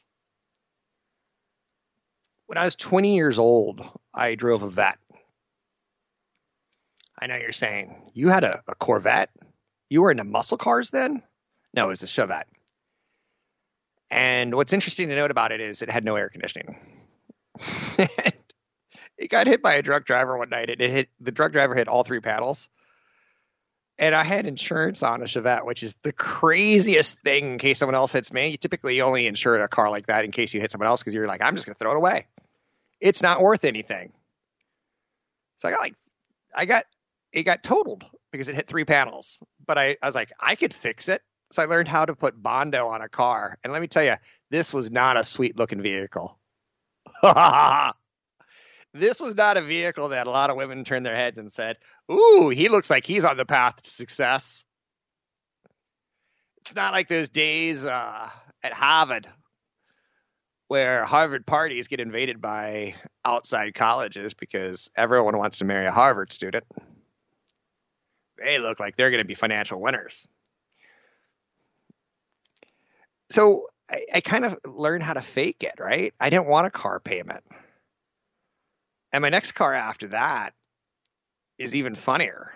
When 2.46 2.58
I 2.58 2.64
was 2.64 2.74
20 2.74 3.14
years 3.14 3.38
old, 3.38 3.88
I 4.12 4.34
drove 4.34 4.64
a 4.64 4.68
Vet. 4.68 4.98
I 7.16 7.28
know 7.28 7.36
you're 7.36 7.52
saying 7.52 8.10
you 8.12 8.28
had 8.28 8.42
a, 8.42 8.60
a 8.66 8.74
Corvette. 8.74 9.30
You 9.88 10.02
were 10.02 10.10
into 10.10 10.24
muscle 10.24 10.58
cars 10.58 10.90
then? 10.90 11.22
No, 11.72 11.86
it 11.86 11.90
was 11.90 12.02
a 12.02 12.06
Chevette. 12.06 12.44
And 14.14 14.54
what's 14.54 14.72
interesting 14.72 15.08
to 15.08 15.16
note 15.16 15.32
about 15.32 15.50
it 15.50 15.60
is 15.60 15.82
it 15.82 15.90
had 15.90 16.04
no 16.04 16.14
air 16.14 16.28
conditioning. 16.28 16.76
it 17.98 19.28
got 19.28 19.48
hit 19.48 19.60
by 19.60 19.74
a 19.74 19.82
drunk 19.82 20.06
driver 20.06 20.38
one 20.38 20.50
night. 20.50 20.70
It, 20.70 20.80
it 20.80 20.88
hit 20.88 21.08
the 21.20 21.32
drunk 21.32 21.52
driver 21.52 21.74
hit 21.74 21.88
all 21.88 22.04
three 22.04 22.20
paddles. 22.20 22.68
And 23.98 24.14
I 24.14 24.22
had 24.22 24.46
insurance 24.46 25.02
on 25.02 25.20
a 25.20 25.24
Chevette, 25.24 25.66
which 25.66 25.82
is 25.82 25.96
the 26.02 26.12
craziest 26.12 27.18
thing 27.24 27.54
in 27.54 27.58
case 27.58 27.80
someone 27.80 27.96
else 27.96 28.12
hits 28.12 28.32
me. 28.32 28.50
You 28.50 28.56
typically 28.56 29.00
only 29.00 29.26
insure 29.26 29.60
a 29.60 29.66
car 29.66 29.90
like 29.90 30.06
that 30.06 30.24
in 30.24 30.30
case 30.30 30.54
you 30.54 30.60
hit 30.60 30.70
someone 30.70 30.86
else 30.86 31.00
because 31.00 31.14
you're 31.14 31.26
like, 31.26 31.42
I'm 31.42 31.56
just 31.56 31.66
going 31.66 31.74
to 31.74 31.78
throw 31.80 31.90
it 31.90 31.96
away. 31.96 32.26
It's 33.00 33.20
not 33.20 33.42
worth 33.42 33.64
anything. 33.64 34.12
So 35.56 35.66
I 35.66 35.72
got 35.72 35.80
like, 35.80 35.96
I 36.54 36.66
got, 36.66 36.84
it 37.32 37.42
got 37.42 37.64
totaled 37.64 38.04
because 38.30 38.48
it 38.48 38.54
hit 38.54 38.68
three 38.68 38.84
panels. 38.84 39.40
But 39.66 39.76
I, 39.76 39.96
I 40.00 40.06
was 40.06 40.14
like, 40.14 40.30
I 40.38 40.54
could 40.54 40.72
fix 40.72 41.08
it. 41.08 41.20
So 41.54 41.62
I 41.62 41.66
learned 41.66 41.86
how 41.86 42.04
to 42.04 42.16
put 42.16 42.42
Bondo 42.42 42.88
on 42.88 43.00
a 43.00 43.08
car. 43.08 43.58
And 43.62 43.72
let 43.72 43.80
me 43.80 43.86
tell 43.86 44.02
you, 44.02 44.16
this 44.50 44.74
was 44.74 44.90
not 44.90 45.16
a 45.16 45.22
sweet 45.22 45.56
looking 45.56 45.80
vehicle. 45.80 46.36
this 47.22 49.20
was 49.20 49.36
not 49.36 49.56
a 49.56 49.62
vehicle 49.62 50.08
that 50.08 50.26
a 50.26 50.30
lot 50.30 50.50
of 50.50 50.56
women 50.56 50.82
turned 50.82 51.06
their 51.06 51.14
heads 51.14 51.38
and 51.38 51.52
said, 51.52 51.78
Ooh, 52.10 52.48
he 52.48 52.68
looks 52.68 52.90
like 52.90 53.06
he's 53.06 53.24
on 53.24 53.36
the 53.36 53.46
path 53.46 53.80
to 53.80 53.88
success. 53.88 54.64
It's 56.62 56.74
not 56.74 56.92
like 56.92 57.06
those 57.06 57.28
days 57.28 57.84
uh, 57.84 58.28
at 58.64 58.72
Harvard 58.72 59.28
where 60.66 61.04
Harvard 61.04 61.46
parties 61.46 61.86
get 61.86 62.00
invaded 62.00 62.40
by 62.40 62.96
outside 63.24 63.74
colleges 63.74 64.34
because 64.34 64.90
everyone 64.96 65.38
wants 65.38 65.58
to 65.58 65.64
marry 65.64 65.86
a 65.86 65.92
Harvard 65.92 66.32
student. 66.32 66.64
They 68.38 68.58
look 68.58 68.80
like 68.80 68.96
they're 68.96 69.10
going 69.10 69.22
to 69.22 69.24
be 69.24 69.36
financial 69.36 69.80
winners. 69.80 70.26
So 73.30 73.68
I, 73.90 74.06
I 74.14 74.20
kind 74.20 74.44
of 74.44 74.58
learned 74.64 75.02
how 75.02 75.14
to 75.14 75.20
fake 75.20 75.62
it, 75.62 75.74
right? 75.78 76.14
I 76.20 76.30
didn't 76.30 76.46
want 76.46 76.66
a 76.66 76.70
car 76.70 77.00
payment. 77.00 77.44
And 79.12 79.22
my 79.22 79.28
next 79.28 79.52
car 79.52 79.72
after 79.74 80.08
that 80.08 80.54
is 81.58 81.74
even 81.74 81.94
funnier. 81.94 82.52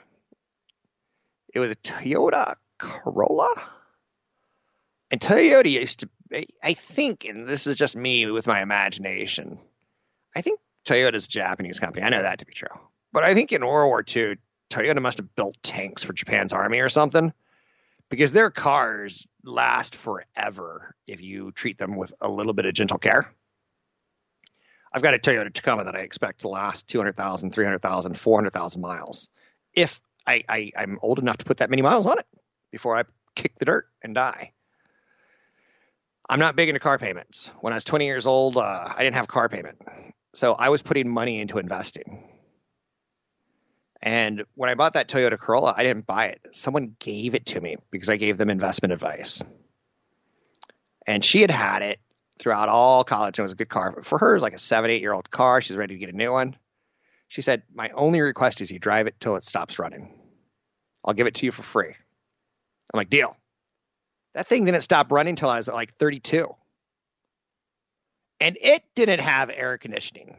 It 1.54 1.60
was 1.60 1.70
a 1.70 1.76
Toyota 1.76 2.56
Corolla. 2.78 3.62
And 5.10 5.20
Toyota 5.20 5.70
used 5.70 6.00
to, 6.00 6.46
I 6.62 6.74
think, 6.74 7.24
and 7.24 7.48
this 7.48 7.66
is 7.66 7.76
just 7.76 7.96
me 7.96 8.26
with 8.30 8.46
my 8.46 8.60
imagination, 8.60 9.58
I 10.36 10.42
think 10.42 10.60
Toyota's 10.84 11.24
a 11.24 11.28
Japanese 11.28 11.78
company. 11.78 12.04
I 12.04 12.10
know 12.10 12.22
that 12.22 12.40
to 12.40 12.46
be 12.46 12.52
true. 12.52 12.68
But 13.12 13.24
I 13.24 13.34
think 13.34 13.52
in 13.52 13.64
World 13.64 13.88
War 13.88 14.04
II, 14.06 14.36
Toyota 14.70 15.00
must 15.00 15.18
have 15.18 15.34
built 15.34 15.56
tanks 15.62 16.02
for 16.02 16.12
Japan's 16.12 16.52
army 16.52 16.80
or 16.80 16.90
something 16.90 17.32
because 18.08 18.32
their 18.32 18.50
cars 18.50 19.26
last 19.44 19.94
forever 19.94 20.94
if 21.06 21.20
you 21.20 21.52
treat 21.52 21.78
them 21.78 21.96
with 21.96 22.12
a 22.20 22.28
little 22.28 22.52
bit 22.52 22.66
of 22.66 22.74
gentle 22.74 22.98
care. 22.98 23.32
I've 24.92 25.02
got 25.02 25.14
a 25.14 25.18
Toyota 25.18 25.52
Tacoma 25.52 25.84
that 25.84 25.94
I 25.94 26.00
expect 26.00 26.40
to 26.40 26.48
last 26.48 26.88
200,000, 26.88 27.52
300,000, 27.52 28.18
400,000 28.18 28.80
miles. 28.80 29.28
If 29.74 30.00
I, 30.26 30.44
I, 30.48 30.72
I'm 30.76 30.98
old 31.02 31.18
enough 31.18 31.38
to 31.38 31.44
put 31.44 31.58
that 31.58 31.70
many 31.70 31.82
miles 31.82 32.06
on 32.06 32.18
it 32.18 32.26
before 32.70 32.96
I 32.96 33.04
kick 33.34 33.58
the 33.58 33.66
dirt 33.66 33.86
and 34.02 34.14
die. 34.14 34.52
I'm 36.28 36.40
not 36.40 36.56
big 36.56 36.68
into 36.68 36.80
car 36.80 36.98
payments. 36.98 37.50
When 37.60 37.72
I 37.72 37.76
was 37.76 37.84
20 37.84 38.04
years 38.04 38.26
old, 38.26 38.56
uh, 38.56 38.92
I 38.94 39.02
didn't 39.02 39.16
have 39.16 39.28
car 39.28 39.48
payment. 39.48 39.78
So 40.34 40.54
I 40.54 40.68
was 40.68 40.82
putting 40.82 41.08
money 41.08 41.40
into 41.40 41.58
investing. 41.58 42.22
And 44.00 44.44
when 44.54 44.70
I 44.70 44.74
bought 44.74 44.94
that 44.94 45.08
Toyota 45.08 45.38
Corolla, 45.38 45.74
I 45.76 45.82
didn't 45.82 46.06
buy 46.06 46.26
it. 46.26 46.40
Someone 46.52 46.94
gave 46.98 47.34
it 47.34 47.46
to 47.46 47.60
me 47.60 47.76
because 47.90 48.08
I 48.08 48.16
gave 48.16 48.38
them 48.38 48.48
investment 48.48 48.92
advice. 48.92 49.42
And 51.06 51.24
she 51.24 51.40
had 51.40 51.50
had 51.50 51.82
it 51.82 51.98
throughout 52.38 52.68
all 52.68 53.02
college. 53.02 53.38
And 53.38 53.42
it 53.42 53.46
was 53.46 53.52
a 53.52 53.56
good 53.56 53.68
car. 53.68 54.02
For 54.02 54.18
her, 54.18 54.30
it 54.30 54.34
was 54.34 54.42
like 54.42 54.54
a 54.54 54.58
seven, 54.58 54.90
eight 54.90 55.00
year 55.00 55.12
old 55.12 55.30
car. 55.30 55.60
She's 55.60 55.76
ready 55.76 55.94
to 55.94 55.98
get 55.98 56.14
a 56.14 56.16
new 56.16 56.32
one. 56.32 56.56
She 57.26 57.42
said, 57.42 57.62
My 57.74 57.90
only 57.90 58.20
request 58.20 58.60
is 58.60 58.70
you 58.70 58.78
drive 58.78 59.06
it 59.06 59.18
till 59.18 59.36
it 59.36 59.44
stops 59.44 59.78
running. 59.78 60.12
I'll 61.04 61.14
give 61.14 61.26
it 61.26 61.34
to 61.36 61.46
you 61.46 61.52
for 61.52 61.62
free. 61.62 61.88
I'm 61.88 62.98
like, 62.98 63.10
Deal. 63.10 63.36
That 64.34 64.46
thing 64.46 64.64
didn't 64.64 64.82
stop 64.82 65.10
running 65.10 65.32
until 65.32 65.50
I 65.50 65.56
was 65.56 65.68
like 65.68 65.94
32. 65.94 66.54
And 68.40 68.56
it 68.60 68.84
didn't 68.94 69.20
have 69.20 69.50
air 69.50 69.78
conditioning. 69.78 70.36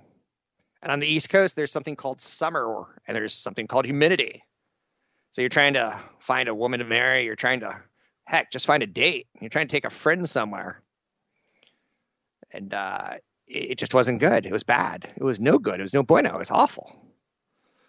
And 0.82 0.92
on 0.92 1.00
the 1.00 1.08
East 1.08 1.30
Coast, 1.30 1.56
there's 1.56 1.72
something 1.72 1.96
called 1.96 2.22
summer 2.22 2.86
and 3.06 3.16
there's 3.16 3.34
something 3.34 3.68
called 3.68 3.86
humidity. 3.86 4.44
So 5.32 5.42
you're 5.42 5.50
trying 5.50 5.74
to 5.74 6.00
find 6.20 6.50
a 6.50 6.56
woman 6.56 6.80
to 6.80 6.86
marry. 6.86 7.26
You're 7.26 7.36
trying 7.36 7.60
to, 7.62 7.76
heck, 8.24 8.52
just 8.52 8.66
find 8.66 8.82
a 8.82 8.88
date. 8.88 9.28
You're 9.40 9.50
trying 9.50 9.68
to 9.68 9.72
take 9.72 9.86
a 9.86 9.90
friend 9.90 10.28
somewhere 10.28 10.82
and 12.52 12.74
uh, 12.74 13.16
it, 13.48 13.78
just 13.78 13.94
wasn't 13.94 14.20
good. 14.20 14.46
It 14.46 14.52
was 14.52 14.64
bad. 14.64 15.12
It 15.16 15.24
was 15.24 15.40
no 15.40 15.60
good. 15.60 15.76
It 15.76 15.82
was 15.82 15.94
no 15.94 16.04
bueno. 16.04 16.36
It 16.36 16.40
was 16.40 16.52
awful. 16.52 16.96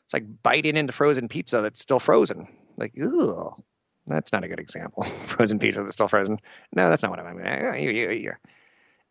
It's 0.05 0.15
like 0.15 0.43
biting 0.43 0.77
into 0.77 0.93
frozen 0.93 1.29
pizza 1.29 1.61
that's 1.61 1.81
still 1.81 2.01
frozen. 2.01 2.49
Like, 2.77 2.95
ugh, 3.01 3.63
that's 4.07 4.33
not 4.33 4.45
a 4.45 4.49
good 4.49 4.61
example. 4.61 5.03
frozen 5.27 5.59
pizza 5.59 5.83
that's 5.83 5.95
still 5.95 6.09
frozen. 6.09 6.39
No, 6.75 6.91
that's 6.91 7.03
not 7.03 7.11
what 7.11 7.81
you, 7.81 7.91
you. 7.91 8.33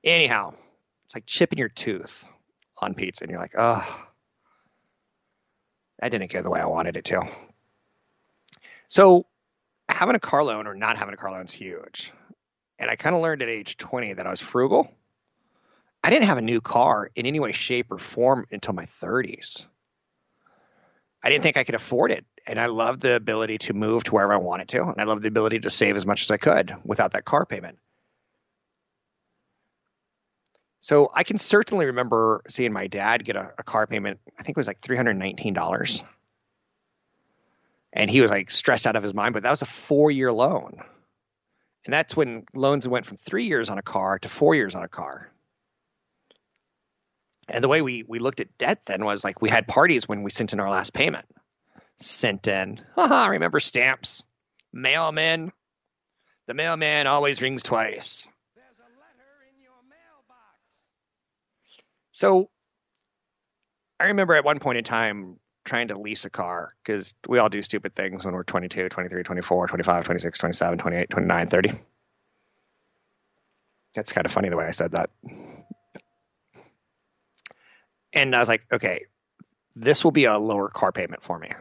Anyhow, 0.03 0.53
it's 1.05 1.15
like 1.15 1.25
chipping 1.25 1.59
your 1.59 1.69
tooth 1.69 2.25
on 2.81 2.93
pizza, 2.93 3.23
and 3.23 3.31
you're 3.31 3.39
like, 3.39 3.55
oh, 3.57 3.85
that 5.99 6.09
didn't 6.09 6.31
go 6.31 6.41
the 6.41 6.49
way 6.49 6.59
I 6.59 6.65
wanted 6.65 6.97
it 6.97 7.05
to. 7.05 7.23
So, 8.87 9.25
having 9.87 10.15
a 10.15 10.19
car 10.19 10.43
loan 10.43 10.67
or 10.67 10.75
not 10.75 10.97
having 10.97 11.13
a 11.13 11.17
car 11.17 11.31
loan 11.31 11.45
is 11.45 11.51
huge. 11.51 12.11
And 12.77 12.89
I 12.89 12.95
kind 12.95 13.15
of 13.15 13.21
learned 13.21 13.41
at 13.41 13.49
age 13.49 13.77
20 13.77 14.13
that 14.13 14.25
I 14.25 14.29
was 14.29 14.39
frugal 14.39 14.89
I 16.03 16.09
didn't 16.09 16.25
have 16.25 16.37
a 16.37 16.41
new 16.41 16.61
car 16.61 17.09
in 17.15 17.25
any 17.25 17.39
way, 17.39 17.51
shape, 17.51 17.91
or 17.91 17.97
form 17.97 18.45
until 18.51 18.73
my 18.73 18.85
30s. 18.85 19.65
I 21.21 21.29
didn't 21.29 21.43
think 21.43 21.57
I 21.57 21.65
could 21.65 21.75
afford 21.75 22.11
it. 22.11 22.25
And 22.47 22.59
I 22.59 22.67
loved 22.67 23.01
the 23.01 23.15
ability 23.15 23.57
to 23.59 23.73
move 23.73 24.05
to 24.05 24.13
wherever 24.13 24.33
I 24.33 24.37
wanted 24.37 24.69
to. 24.69 24.83
And 24.83 24.99
I 24.99 25.03
loved 25.03 25.21
the 25.21 25.27
ability 25.27 25.59
to 25.59 25.69
save 25.69 25.95
as 25.95 26.05
much 26.05 26.23
as 26.23 26.31
I 26.31 26.37
could 26.37 26.73
without 26.85 27.11
that 27.11 27.25
car 27.25 27.45
payment. 27.45 27.77
So 30.79 31.09
I 31.13 31.23
can 31.23 31.37
certainly 31.37 31.87
remember 31.87 32.41
seeing 32.47 32.71
my 32.71 32.87
dad 32.87 33.25
get 33.25 33.35
a, 33.35 33.53
a 33.57 33.63
car 33.63 33.85
payment. 33.85 34.19
I 34.37 34.43
think 34.43 34.57
it 34.57 34.59
was 34.59 34.67
like 34.67 34.81
$319. 34.81 36.03
And 37.91 38.09
he 38.09 38.21
was 38.21 38.31
like 38.31 38.51
stressed 38.51 38.87
out 38.87 38.95
of 38.95 39.03
his 39.03 39.13
mind, 39.13 39.33
but 39.33 39.43
that 39.43 39.49
was 39.49 39.61
a 39.61 39.65
four 39.65 40.09
year 40.11 40.31
loan. 40.31 40.81
And 41.85 41.93
that's 41.93 42.15
when 42.15 42.43
loans 42.53 42.87
went 42.87 43.05
from 43.05 43.17
three 43.17 43.45
years 43.45 43.69
on 43.69 43.77
a 43.77 43.81
car 43.81 44.19
to 44.19 44.29
four 44.29 44.55
years 44.55 44.75
on 44.75 44.83
a 44.83 44.87
car. 44.87 45.31
And 47.47 47.63
the 47.63 47.67
way 47.67 47.81
we 47.81 48.03
we 48.07 48.19
looked 48.19 48.41
at 48.41 48.57
debt 48.57 48.85
then 48.85 49.03
was 49.03 49.23
like 49.23 49.41
we 49.41 49.49
had 49.49 49.67
parties 49.67 50.07
when 50.07 50.21
we 50.21 50.29
sent 50.29 50.53
in 50.53 50.59
our 50.59 50.69
last 50.69 50.93
payment. 50.93 51.25
Sent 51.97 52.47
in, 52.47 52.79
haha, 52.95 53.27
remember 53.27 53.59
stamps, 53.59 54.23
mailman. 54.71 55.51
The 56.47 56.53
mailman 56.53 57.07
always 57.07 57.41
rings 57.41 57.63
twice. 57.63 58.25
So 62.19 62.49
I 63.97 64.07
remember 64.07 64.35
at 64.35 64.43
one 64.43 64.59
point 64.59 64.77
in 64.77 64.83
time 64.83 65.39
trying 65.63 65.87
to 65.87 65.97
lease 65.97 66.25
a 66.25 66.29
car 66.29 66.75
because 66.83 67.13
we 67.29 67.39
all 67.39 67.47
do 67.47 67.63
stupid 67.63 67.95
things 67.95 68.25
when 68.25 68.33
we're 68.33 68.43
22, 68.43 68.89
23, 68.89 69.23
24, 69.23 69.67
25, 69.67 70.03
26, 70.03 70.37
27, 70.37 70.79
28, 70.79 71.09
29, 71.09 71.47
30. 71.47 71.71
That's 73.95 74.11
kind 74.11 74.25
of 74.25 74.33
funny 74.33 74.49
the 74.49 74.57
way 74.57 74.65
I 74.65 74.71
said 74.71 74.91
that. 74.91 75.11
And 78.11 78.35
I 78.35 78.39
was 78.39 78.49
like, 78.49 78.65
okay, 78.69 79.05
this 79.77 80.03
will 80.03 80.11
be 80.11 80.25
a 80.25 80.37
lower 80.37 80.67
car 80.67 80.91
payment 80.91 81.23
for 81.23 81.39
me. 81.39 81.53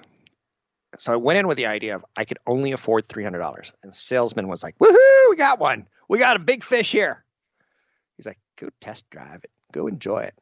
So 0.98 1.12
I 1.12 1.16
went 1.16 1.38
in 1.38 1.46
with 1.46 1.56
the 1.56 1.66
idea 1.66 1.94
of 1.94 2.04
I 2.16 2.24
could 2.24 2.38
only 2.48 2.72
afford 2.72 3.06
$300. 3.06 3.70
And 3.84 3.94
salesman 3.94 4.48
was 4.48 4.64
like, 4.64 4.76
woohoo, 4.80 5.30
we 5.30 5.36
got 5.36 5.60
one. 5.60 5.86
We 6.08 6.18
got 6.18 6.34
a 6.34 6.40
big 6.40 6.64
fish 6.64 6.90
here. 6.90 7.24
He's 8.16 8.26
like, 8.26 8.40
go 8.56 8.70
test 8.80 9.08
drive 9.08 9.44
it. 9.44 9.52
Go 9.72 9.86
enjoy 9.86 10.20
it. 10.20 10.34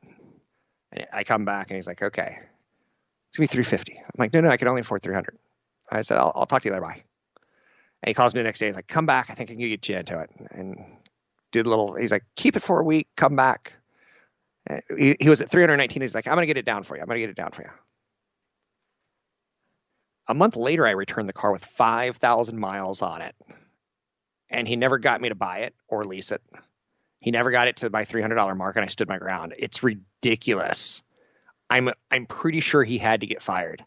And 0.92 1.06
I 1.12 1.24
come 1.24 1.44
back 1.44 1.70
and 1.70 1.76
he's 1.76 1.86
like, 1.86 2.02
okay, 2.02 2.38
it's 3.28 3.36
gonna 3.36 3.44
be 3.44 3.52
350. 3.52 3.98
I'm 3.98 4.04
like, 4.18 4.32
no, 4.32 4.40
no, 4.40 4.50
I 4.50 4.56
can 4.56 4.68
only 4.68 4.80
afford 4.80 5.02
300. 5.02 5.36
I 5.90 6.02
said, 6.02 6.18
I'll, 6.18 6.32
I'll 6.34 6.46
talk 6.46 6.62
to 6.62 6.68
you 6.68 6.72
later. 6.72 6.82
Bye. 6.82 7.02
And 8.02 8.08
he 8.08 8.14
calls 8.14 8.34
me 8.34 8.40
the 8.40 8.44
next 8.44 8.58
day. 8.58 8.66
He's 8.66 8.76
like, 8.76 8.86
come 8.86 9.06
back. 9.06 9.30
I 9.30 9.34
think 9.34 9.50
I 9.50 9.54
can 9.54 9.60
get 9.60 9.88
you 9.88 9.96
into 9.96 10.20
it. 10.20 10.30
And 10.50 10.84
did 11.52 11.66
a 11.66 11.68
little, 11.70 11.94
he's 11.94 12.12
like, 12.12 12.24
keep 12.36 12.56
it 12.56 12.60
for 12.60 12.80
a 12.80 12.84
week. 12.84 13.08
Come 13.16 13.36
back. 13.36 13.72
He, 14.96 15.16
he 15.20 15.28
was 15.28 15.40
at 15.40 15.50
319. 15.50 16.02
He's 16.02 16.14
like, 16.14 16.26
I'm 16.26 16.38
to 16.38 16.46
get 16.46 16.56
it 16.56 16.64
down 16.64 16.82
for 16.82 16.96
you. 16.96 17.02
I'm 17.02 17.08
to 17.08 17.18
get 17.18 17.30
it 17.30 17.36
down 17.36 17.52
for 17.52 17.62
you. 17.62 17.70
A 20.28 20.34
month 20.34 20.56
later, 20.56 20.86
I 20.86 20.90
returned 20.90 21.28
the 21.28 21.32
car 21.32 21.52
with 21.52 21.64
5,000 21.64 22.58
miles 22.58 23.00
on 23.00 23.22
it. 23.22 23.34
And 24.50 24.66
he 24.66 24.76
never 24.76 24.98
got 24.98 25.20
me 25.20 25.28
to 25.28 25.34
buy 25.34 25.58
it 25.58 25.74
or 25.88 26.04
lease 26.04 26.32
it. 26.32 26.42
He 27.26 27.32
never 27.32 27.50
got 27.50 27.66
it 27.66 27.78
to 27.78 27.90
my 27.90 28.04
$300 28.04 28.56
mark, 28.56 28.76
and 28.76 28.84
I 28.84 28.86
stood 28.86 29.08
my 29.08 29.18
ground. 29.18 29.52
It's 29.58 29.82
ridiculous. 29.82 31.02
I'm 31.68 31.90
I'm 32.08 32.26
pretty 32.26 32.60
sure 32.60 32.84
he 32.84 32.98
had 32.98 33.22
to 33.22 33.26
get 33.26 33.42
fired 33.42 33.84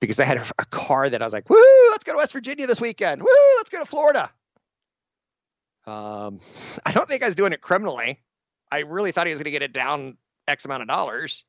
because 0.00 0.20
I 0.20 0.24
had 0.26 0.36
a, 0.36 0.44
a 0.60 0.64
car 0.64 1.10
that 1.10 1.20
I 1.20 1.24
was 1.24 1.32
like, 1.32 1.50
"Woo, 1.50 1.90
let's 1.90 2.04
go 2.04 2.12
to 2.12 2.18
West 2.18 2.32
Virginia 2.32 2.68
this 2.68 2.80
weekend. 2.80 3.20
Woo, 3.20 3.28
let's 3.56 3.70
go 3.70 3.80
to 3.80 3.84
Florida." 3.84 4.30
Um, 5.88 6.38
I 6.86 6.92
don't 6.92 7.08
think 7.08 7.24
I 7.24 7.26
was 7.26 7.34
doing 7.34 7.52
it 7.52 7.60
criminally. 7.60 8.20
I 8.70 8.78
really 8.82 9.10
thought 9.10 9.26
he 9.26 9.32
was 9.32 9.40
going 9.40 9.46
to 9.46 9.50
get 9.50 9.62
it 9.62 9.72
down 9.72 10.16
X 10.46 10.66
amount 10.66 10.82
of 10.82 10.88
dollars, 10.88 11.44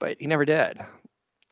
but 0.00 0.16
he 0.18 0.26
never 0.26 0.44
did. 0.44 0.80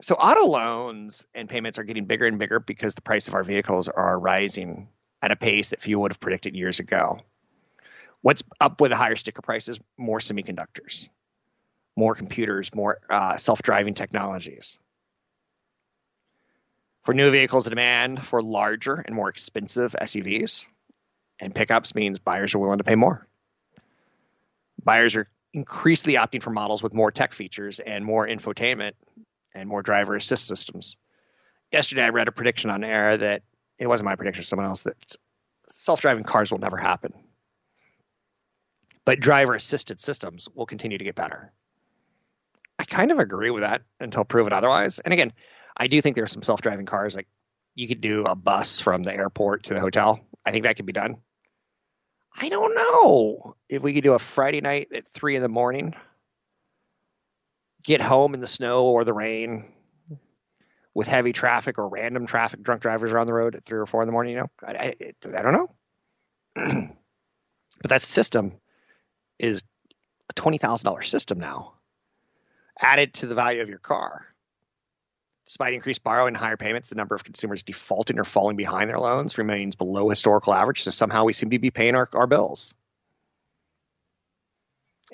So 0.02 0.16
auto 0.16 0.46
loans 0.48 1.28
and 1.32 1.48
payments 1.48 1.78
are 1.78 1.84
getting 1.84 2.06
bigger 2.06 2.26
and 2.26 2.40
bigger 2.40 2.58
because 2.58 2.96
the 2.96 3.02
price 3.02 3.28
of 3.28 3.34
our 3.34 3.44
vehicles 3.44 3.86
are 3.86 4.18
rising 4.18 4.88
at 5.22 5.30
a 5.30 5.36
pace 5.36 5.70
that 5.70 5.80
few 5.80 6.00
would 6.00 6.10
have 6.10 6.18
predicted 6.18 6.56
years 6.56 6.80
ago. 6.80 7.20
What's 8.22 8.42
up 8.60 8.80
with 8.80 8.90
the 8.90 8.96
higher 8.96 9.16
sticker 9.16 9.42
prices? 9.42 9.78
More 9.96 10.18
semiconductors, 10.18 11.08
more 11.96 12.14
computers, 12.14 12.74
more 12.74 12.98
uh, 13.08 13.36
self-driving 13.36 13.94
technologies. 13.94 14.78
For 17.04 17.14
new 17.14 17.30
vehicles, 17.30 17.64
the 17.64 17.70
demand 17.70 18.24
for 18.24 18.42
larger 18.42 18.94
and 18.94 19.14
more 19.14 19.28
expensive 19.28 19.94
SUVs 20.00 20.66
and 21.38 21.54
pickups 21.54 21.94
means 21.94 22.18
buyers 22.18 22.54
are 22.54 22.58
willing 22.58 22.78
to 22.78 22.84
pay 22.84 22.96
more. 22.96 23.26
Buyers 24.82 25.14
are 25.14 25.28
increasingly 25.52 26.18
opting 26.18 26.42
for 26.42 26.50
models 26.50 26.82
with 26.82 26.94
more 26.94 27.12
tech 27.12 27.32
features 27.32 27.78
and 27.78 28.04
more 28.04 28.26
infotainment 28.26 28.92
and 29.54 29.68
more 29.68 29.82
driver 29.82 30.16
assist 30.16 30.46
systems. 30.46 30.96
Yesterday, 31.72 32.02
I 32.02 32.08
read 32.08 32.28
a 32.28 32.32
prediction 32.32 32.70
on 32.70 32.82
air 32.82 33.16
that 33.16 33.42
it 33.78 33.86
wasn't 33.86 34.06
my 34.06 34.16
prediction, 34.16 34.44
someone 34.44 34.66
else 34.66 34.82
that 34.84 34.96
self-driving 35.68 36.24
cars 36.24 36.50
will 36.50 36.58
never 36.58 36.76
happen, 36.76 37.12
but 39.06 39.20
driver-assisted 39.20 40.00
systems 40.00 40.48
will 40.54 40.66
continue 40.66 40.98
to 40.98 41.04
get 41.04 41.14
better. 41.14 41.52
I 42.78 42.84
kind 42.84 43.10
of 43.10 43.18
agree 43.18 43.50
with 43.50 43.62
that 43.62 43.82
until 44.00 44.24
proven 44.24 44.52
otherwise. 44.52 44.98
And 44.98 45.14
again, 45.14 45.32
I 45.74 45.86
do 45.86 46.02
think 46.02 46.16
there 46.16 46.24
are 46.24 46.28
some 46.28 46.42
self-driving 46.42 46.84
cars 46.84 47.16
like 47.16 47.28
you 47.74 47.88
could 47.88 48.02
do 48.02 48.24
a 48.24 48.34
bus 48.34 48.80
from 48.80 49.04
the 49.04 49.14
airport 49.14 49.64
to 49.64 49.74
the 49.74 49.80
hotel. 49.80 50.20
I 50.44 50.50
think 50.50 50.64
that 50.64 50.76
could 50.76 50.86
be 50.86 50.92
done. 50.92 51.16
I 52.36 52.48
don't 52.50 52.74
know 52.74 53.56
if 53.68 53.82
we 53.82 53.94
could 53.94 54.04
do 54.04 54.12
a 54.12 54.18
Friday 54.18 54.60
night 54.60 54.88
at 54.94 55.08
three 55.08 55.36
in 55.36 55.42
the 55.42 55.48
morning, 55.48 55.94
get 57.82 58.02
home 58.02 58.34
in 58.34 58.40
the 58.40 58.46
snow 58.46 58.84
or 58.86 59.04
the 59.04 59.14
rain 59.14 59.72
with 60.94 61.06
heavy 61.06 61.32
traffic 61.32 61.78
or 61.78 61.88
random 61.88 62.26
traffic, 62.26 62.62
drunk 62.62 62.82
drivers 62.82 63.12
are 63.12 63.18
on 63.18 63.26
the 63.26 63.32
road 63.32 63.54
at 63.54 63.64
three 63.64 63.78
or 63.78 63.86
four 63.86 64.02
in 64.02 64.06
the 64.06 64.12
morning. 64.12 64.32
You 64.32 64.40
know, 64.40 64.50
I, 64.66 64.72
I, 64.72 64.94
I 65.38 65.42
don't 65.42 65.52
know. 65.52 65.70
but 67.82 67.90
that 67.90 68.02
system 68.02 68.52
is 69.38 69.62
a 70.30 70.32
twenty 70.34 70.58
thousand 70.58 70.84
dollar 70.84 71.02
system 71.02 71.38
now, 71.38 71.74
added 72.80 73.14
to 73.14 73.26
the 73.26 73.34
value 73.34 73.62
of 73.62 73.68
your 73.68 73.78
car. 73.78 74.26
Despite 75.46 75.74
increased 75.74 76.02
borrowing 76.02 76.34
and 76.34 76.36
higher 76.36 76.56
payments, 76.56 76.88
the 76.88 76.96
number 76.96 77.14
of 77.14 77.22
consumers 77.22 77.62
defaulting 77.62 78.18
or 78.18 78.24
falling 78.24 78.56
behind 78.56 78.90
their 78.90 78.98
loans 78.98 79.38
remains 79.38 79.76
below 79.76 80.08
historical 80.08 80.52
average. 80.52 80.82
So 80.82 80.90
somehow 80.90 81.24
we 81.24 81.32
seem 81.32 81.50
to 81.50 81.58
be 81.60 81.70
paying 81.70 81.94
our, 81.94 82.08
our 82.12 82.26
bills. 82.26 82.74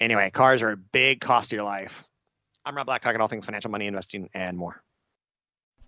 Anyway, 0.01 0.31
cars 0.31 0.63
are 0.63 0.71
a 0.71 0.77
big 0.77 1.21
cost 1.21 1.51
to 1.51 1.57
your 1.57 1.67
life. 1.67 2.05
I'm 2.65 2.75
Rob 2.75 2.87
Black, 2.87 3.03
talking 3.03 3.21
all 3.21 3.29
things 3.29 3.45
financial, 3.45 3.71
money, 3.71 3.87
investing, 3.87 4.31
and 4.33 4.57
more. 4.57 4.83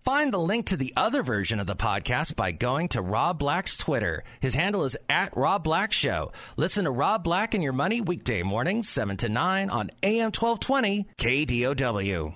Find 0.04 0.34
the 0.34 0.38
link 0.38 0.66
to 0.66 0.76
the 0.76 0.92
other 0.98 1.22
version 1.22 1.58
of 1.58 1.66
the 1.66 1.74
podcast 1.74 2.36
by 2.36 2.52
going 2.52 2.88
to 2.88 3.00
Rob 3.00 3.38
Black's 3.38 3.74
Twitter. 3.74 4.22
His 4.38 4.52
handle 4.52 4.84
is 4.84 4.98
at 5.08 5.34
Rob 5.34 5.64
Black 5.64 5.92
Show. 5.92 6.30
Listen 6.58 6.84
to 6.84 6.90
Rob 6.90 7.24
Black 7.24 7.54
and 7.54 7.62
Your 7.62 7.72
Money 7.72 8.02
weekday 8.02 8.42
mornings, 8.42 8.86
7 8.86 9.16
to 9.16 9.30
9 9.30 9.70
on 9.70 9.90
AM 10.02 10.30
1220 10.30 11.06
KDOW. 11.16 12.34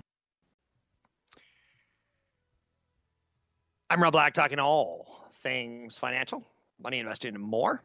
I'm 3.90 4.02
Rob 4.02 4.12
Black, 4.12 4.32
talking 4.32 4.58
all 4.58 5.28
things 5.42 5.98
financial, 5.98 6.46
money, 6.82 7.00
investing, 7.00 7.34
and 7.34 7.44
more. 7.44 7.82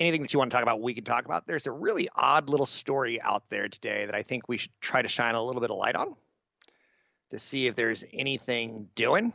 Anything 0.00 0.22
that 0.22 0.32
you 0.32 0.40
want 0.40 0.50
to 0.50 0.56
talk 0.56 0.64
about, 0.64 0.82
we 0.82 0.92
can 0.92 1.04
talk 1.04 1.24
about. 1.24 1.46
There's 1.46 1.68
a 1.68 1.72
really 1.72 2.08
odd 2.16 2.48
little 2.48 2.66
story 2.66 3.20
out 3.20 3.44
there 3.48 3.68
today 3.68 4.06
that 4.06 4.14
I 4.16 4.24
think 4.24 4.48
we 4.48 4.58
should 4.58 4.72
try 4.80 5.02
to 5.02 5.08
shine 5.08 5.36
a 5.36 5.42
little 5.44 5.60
bit 5.60 5.70
of 5.70 5.76
light 5.76 5.94
on 5.94 6.16
to 7.30 7.38
see 7.38 7.66
if 7.66 7.74
there's 7.74 8.04
anything 8.12 8.88
doing. 8.94 9.32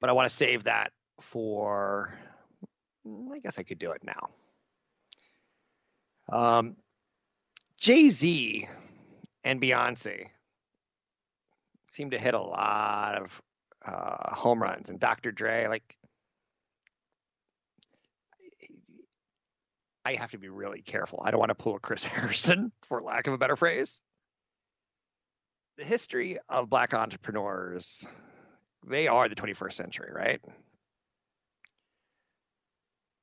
But 0.00 0.10
I 0.10 0.12
want 0.12 0.28
to 0.28 0.34
save 0.34 0.64
that 0.64 0.92
for, 1.20 2.12
I 3.32 3.38
guess 3.38 3.58
I 3.58 3.62
could 3.62 3.78
do 3.78 3.92
it 3.92 4.02
now. 4.02 4.28
Um, 6.28 6.76
Jay 7.80 8.10
Z 8.10 8.68
and 9.44 9.60
Beyonce 9.60 10.26
seem 11.90 12.10
to 12.10 12.18
hit 12.18 12.34
a 12.34 12.40
lot 12.40 13.14
of 13.16 13.42
uh, 13.84 14.34
home 14.34 14.62
runs, 14.62 14.90
and 14.90 14.98
Dr. 14.98 15.30
Dre, 15.30 15.68
like, 15.68 15.96
I 20.04 20.14
have 20.14 20.32
to 20.32 20.38
be 20.38 20.48
really 20.48 20.82
careful. 20.82 21.22
I 21.24 21.30
don't 21.30 21.40
want 21.40 21.50
to 21.50 21.54
pull 21.54 21.76
a 21.76 21.80
Chris 21.80 22.04
Harrison, 22.04 22.72
for 22.82 23.02
lack 23.02 23.26
of 23.26 23.34
a 23.34 23.38
better 23.38 23.56
phrase. 23.56 24.00
The 25.78 25.84
history 25.84 26.38
of 26.48 26.70
black 26.70 26.94
entrepreneurs, 26.94 28.06
they 28.86 29.08
are 29.08 29.28
the 29.28 29.34
21st 29.34 29.72
century, 29.74 30.10
right? 30.12 30.40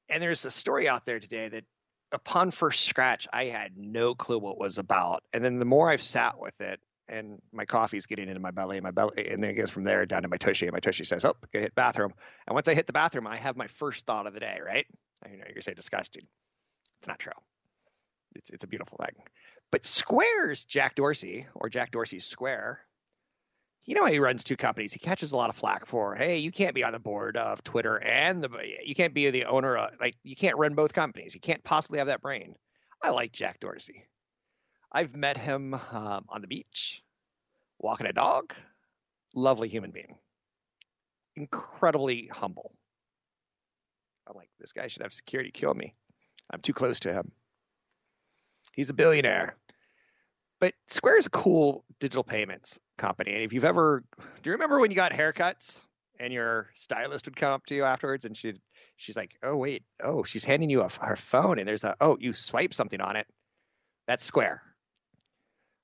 And 0.09 0.21
there's 0.21 0.45
a 0.45 0.51
story 0.51 0.87
out 0.87 1.05
there 1.05 1.19
today 1.19 1.49
that 1.49 1.63
upon 2.11 2.51
first 2.51 2.85
scratch, 2.85 3.27
I 3.33 3.45
had 3.45 3.75
no 3.75 4.13
clue 4.13 4.37
what 4.37 4.59
was 4.59 4.77
about. 4.77 5.23
And 5.33 5.43
then 5.43 5.57
the 5.57 5.65
more 5.65 5.89
I've 5.89 6.03
sat 6.03 6.39
with 6.39 6.59
it, 6.61 6.79
and 7.07 7.41
my 7.51 7.65
coffee's 7.65 8.05
getting 8.05 8.27
into 8.27 8.39
my 8.39 8.51
belly, 8.51 8.77
and 8.77 8.83
my 8.83 8.91
belly, 8.91 9.27
and 9.29 9.43
then 9.43 9.49
it 9.49 9.55
goes 9.55 9.71
from 9.71 9.83
there 9.83 10.05
down 10.05 10.21
to 10.21 10.27
my 10.27 10.37
tushy, 10.37 10.67
and 10.67 10.73
my 10.73 10.79
tushy 10.79 11.03
says, 11.03 11.25
"Oh, 11.25 11.35
go 11.51 11.59
hit 11.59 11.75
bathroom." 11.75 12.13
And 12.47 12.53
once 12.53 12.67
I 12.67 12.75
hit 12.75 12.87
the 12.87 12.93
bathroom, 12.93 13.27
I 13.27 13.37
have 13.37 13.57
my 13.57 13.67
first 13.67 14.05
thought 14.05 14.27
of 14.27 14.33
the 14.33 14.39
day. 14.39 14.59
Right? 14.63 14.85
I 15.25 15.29
know 15.29 15.37
you're 15.37 15.47
gonna 15.47 15.63
say 15.63 15.73
disgusting. 15.73 16.23
It's 16.99 17.07
not 17.07 17.19
true. 17.19 17.33
It's 18.35 18.49
it's 18.49 18.63
a 18.63 18.67
beautiful 18.67 18.97
thing. 18.97 19.15
But 19.71 19.85
Square's 19.85 20.65
Jack 20.65 20.95
Dorsey 20.95 21.47
or 21.55 21.69
Jack 21.69 21.91
Dorsey's 21.91 22.25
Square, 22.25 22.79
you 23.85 23.95
know 23.95 24.05
he 24.05 24.19
runs 24.19 24.43
two 24.43 24.57
companies. 24.57 24.93
He 24.93 24.99
catches 24.99 25.31
a 25.31 25.37
lot 25.37 25.49
of 25.49 25.55
flack 25.55 25.85
for, 25.85 26.15
hey, 26.15 26.37
you 26.37 26.51
can't 26.51 26.75
be 26.75 26.83
on 26.83 26.93
the 26.93 26.99
board 26.99 27.37
of 27.37 27.63
Twitter 27.63 27.97
and 27.97 28.43
the 28.43 28.49
you 28.85 28.95
can't 28.95 29.13
be 29.13 29.29
the 29.31 29.45
owner 29.45 29.75
of 29.77 29.91
like 29.99 30.15
you 30.23 30.35
can't 30.35 30.57
run 30.57 30.75
both 30.75 30.93
companies. 30.93 31.33
You 31.33 31.41
can't 31.41 31.63
possibly 31.63 31.99
have 31.99 32.07
that 32.07 32.21
brain. 32.21 32.55
I 33.01 33.09
like 33.09 33.31
Jack 33.31 33.59
Dorsey. 33.59 34.05
I've 34.91 35.15
met 35.15 35.37
him 35.37 35.73
um, 35.73 36.25
on 36.29 36.41
the 36.41 36.47
beach, 36.47 37.01
walking 37.79 38.07
a 38.07 38.13
dog. 38.13 38.53
Lovely 39.35 39.67
human 39.67 39.91
being. 39.91 40.15
Incredibly 41.35 42.29
humble. 42.31 42.75
I'm 44.27 44.35
like, 44.35 44.49
this 44.59 44.71
guy 44.71 44.87
should 44.87 45.01
have 45.01 45.13
security 45.13 45.51
kill 45.51 45.73
me. 45.73 45.95
I'm 46.51 46.61
too 46.61 46.73
close 46.73 47.01
to 47.01 47.13
him. 47.13 47.31
He's 48.75 48.89
a 48.89 48.93
billionaire. 48.93 49.55
But 50.59 50.73
Square 50.87 51.19
is 51.19 51.25
a 51.25 51.29
cool 51.29 51.83
digital 51.99 52.23
payments 52.23 52.79
company. 52.97 53.33
And 53.33 53.43
if 53.43 53.53
you've 53.53 53.65
ever, 53.65 54.03
do 54.17 54.49
you 54.49 54.53
remember 54.53 54.79
when 54.79 54.91
you 54.91 54.95
got 54.95 55.11
haircuts? 55.11 55.81
and 56.19 56.31
your 56.33 56.69
stylist 56.73 57.25
would 57.25 57.35
come 57.35 57.51
up 57.51 57.65
to 57.65 57.75
you 57.75 57.83
afterwards 57.83 58.25
and 58.25 58.35
she'd 58.37 58.59
she's 58.97 59.17
like, 59.17 59.35
"Oh 59.43 59.55
wait, 59.55 59.83
oh 60.03 60.23
she's 60.23 60.45
handing 60.45 60.69
you 60.69 60.81
a, 60.81 60.89
her 61.01 61.15
phone 61.15 61.59
and 61.59 61.67
there's 61.67 61.83
a 61.83 61.95
oh 61.99 62.17
you 62.19 62.33
swipe 62.33 62.73
something 62.73 63.01
on 63.01 63.15
it." 63.15 63.27
That's 64.07 64.23
Square. 64.23 64.61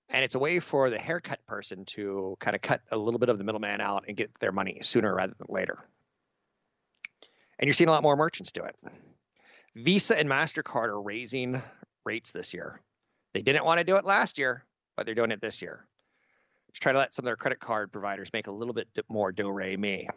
And 0.10 0.24
it's 0.24 0.36
a 0.36 0.40
way 0.40 0.60
for 0.60 0.90
the 0.90 0.98
haircut 0.98 1.46
person 1.46 1.86
to 1.86 2.36
kind 2.40 2.56
of 2.56 2.62
cut 2.62 2.82
a 2.92 2.98
little 2.98 3.20
bit 3.20 3.30
of 3.30 3.38
the 3.38 3.44
middleman 3.44 3.80
out 3.80 4.06
and 4.08 4.18
get 4.18 4.32
their 4.40 4.52
money 4.52 4.80
sooner 4.82 5.14
rather 5.14 5.36
than 5.38 5.48
later. 5.50 5.86
And 7.60 7.68
you're 7.68 7.74
seeing 7.74 7.90
a 7.90 7.92
lot 7.92 8.02
more 8.02 8.16
merchants 8.16 8.52
do 8.52 8.64
it. 8.64 8.76
Visa 9.76 10.18
and 10.18 10.28
MasterCard 10.28 10.88
are 10.88 11.02
raising 11.02 11.62
rates 12.10 12.32
this 12.32 12.56
year. 12.56 12.82
They 13.36 13.44
didn't 13.44 13.66
want 13.66 13.78
to 13.78 13.84
do 13.84 13.96
it 13.98 14.04
last 14.04 14.40
year, 14.40 14.66
but 14.98 15.06
they're 15.06 15.14
doing 15.14 15.32
it 15.32 15.42
this 15.42 15.62
year 15.62 15.86
to 16.74 16.80
try 16.80 16.92
to 16.92 16.98
let 16.98 17.14
some 17.14 17.24
of 17.24 17.28
their 17.28 17.36
credit 17.36 17.60
card 17.60 17.92
providers 17.92 18.32
make 18.34 18.48
a 18.48 18.52
little 18.52 18.74
bit 18.74 18.88
more 19.08 19.32
do 19.32 19.48
re 19.50 19.78
mi. 19.78 20.10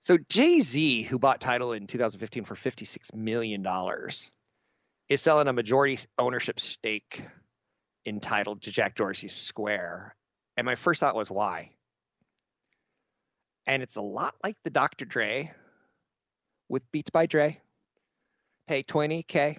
So 0.00 0.18
Jay 0.28 0.58
Z, 0.60 1.02
who 1.02 1.18
bought 1.20 1.40
Tidal 1.40 1.72
in 1.72 1.86
2015 1.86 2.44
for 2.44 2.56
56 2.56 3.14
million 3.14 3.62
dollars, 3.62 4.28
is 5.08 5.22
selling 5.22 5.46
a 5.46 5.52
majority 5.52 5.98
ownership 6.18 6.58
stake 6.58 7.22
entitled 8.04 8.62
to 8.62 8.72
Jack 8.72 8.96
Dorsey's 8.96 9.32
Square. 9.32 10.16
And 10.56 10.64
my 10.64 10.74
first 10.74 11.00
thought 11.00 11.14
was 11.14 11.30
why? 11.30 11.70
And 13.66 13.82
it's 13.82 13.96
a 13.96 14.02
lot 14.02 14.34
like 14.42 14.56
the 14.64 14.70
Dr. 14.70 15.04
Dre 15.04 15.52
with 16.68 16.82
Beats 16.90 17.10
by 17.10 17.26
Dre. 17.26 17.60
Pay 18.66 18.82
20K 18.82 19.58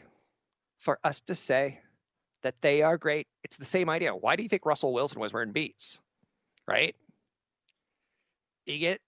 for 0.86 1.00
us 1.04 1.20
to 1.22 1.36
say 1.36 1.82
that 2.44 2.62
they 2.62 2.84
are 2.84 2.98
great. 2.98 3.28
It's 3.44 3.58
the 3.58 3.66
same 3.66 3.90
idea. 3.90 4.16
Why 4.16 4.36
do 4.36 4.44
you 4.44 4.50
think 4.50 4.66
Russell 4.66 4.94
Wilson 4.94 5.20
was 5.20 5.34
wearing 5.34 5.52
Beats? 5.52 6.00
Right? 6.68 6.96
You 8.66 8.78
get 8.78 9.02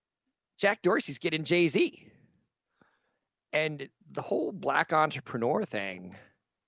Jack 0.58 0.82
Dorsey's 0.82 1.20
getting 1.20 1.44
Jay 1.44 1.68
Z. 1.68 2.12
And 3.54 3.88
the 4.12 4.22
whole 4.22 4.52
black 4.52 4.92
entrepreneur 4.92 5.64
thing 5.64 6.16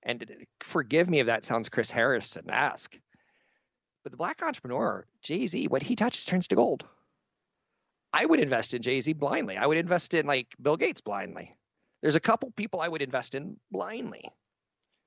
and 0.03 0.25
forgive 0.61 1.09
me 1.09 1.19
if 1.19 1.27
that 1.27 1.43
sounds 1.43 1.69
Chris 1.69 1.91
Harrison 1.91 2.45
ask, 2.49 2.97
but 4.03 4.11
the 4.11 4.17
black 4.17 4.41
entrepreneur, 4.41 5.05
Jay 5.21 5.45
Z, 5.45 5.67
what 5.67 5.83
he 5.83 5.95
touches 5.95 6.25
turns 6.25 6.47
to 6.47 6.55
gold. 6.55 6.85
I 8.13 8.25
would 8.25 8.39
invest 8.39 8.73
in 8.73 8.81
Jay 8.81 9.01
Z 9.01 9.13
blindly. 9.13 9.57
I 9.57 9.67
would 9.67 9.77
invest 9.77 10.13
in 10.13 10.25
like 10.25 10.47
Bill 10.61 10.77
Gates 10.77 11.01
blindly. 11.01 11.55
There's 12.01 12.15
a 12.15 12.21
couple 12.21 12.49
people 12.51 12.79
I 12.79 12.87
would 12.87 13.01
invest 13.01 13.35
in 13.35 13.57
blindly, 13.71 14.31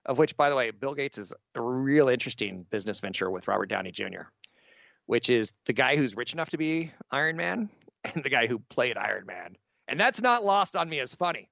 of 0.06 0.18
which, 0.18 0.36
by 0.36 0.50
the 0.50 0.56
way, 0.56 0.70
Bill 0.70 0.94
Gates 0.94 1.18
is 1.18 1.32
a 1.54 1.60
real 1.60 2.08
interesting 2.08 2.66
business 2.70 3.00
venture 3.00 3.30
with 3.30 3.48
Robert 3.48 3.68
Downey 3.68 3.92
Jr., 3.92 4.22
which 5.06 5.30
is 5.30 5.52
the 5.66 5.72
guy 5.72 5.96
who's 5.96 6.16
rich 6.16 6.32
enough 6.32 6.50
to 6.50 6.58
be 6.58 6.92
Iron 7.10 7.36
Man 7.36 7.68
and 8.04 8.22
the 8.24 8.30
guy 8.30 8.46
who 8.46 8.58
played 8.58 8.96
Iron 8.96 9.26
Man. 9.26 9.56
And 9.88 9.98
that's 9.98 10.22
not 10.22 10.44
lost 10.44 10.76
on 10.76 10.88
me 10.88 11.00
as 11.00 11.14
funny. 11.14 11.48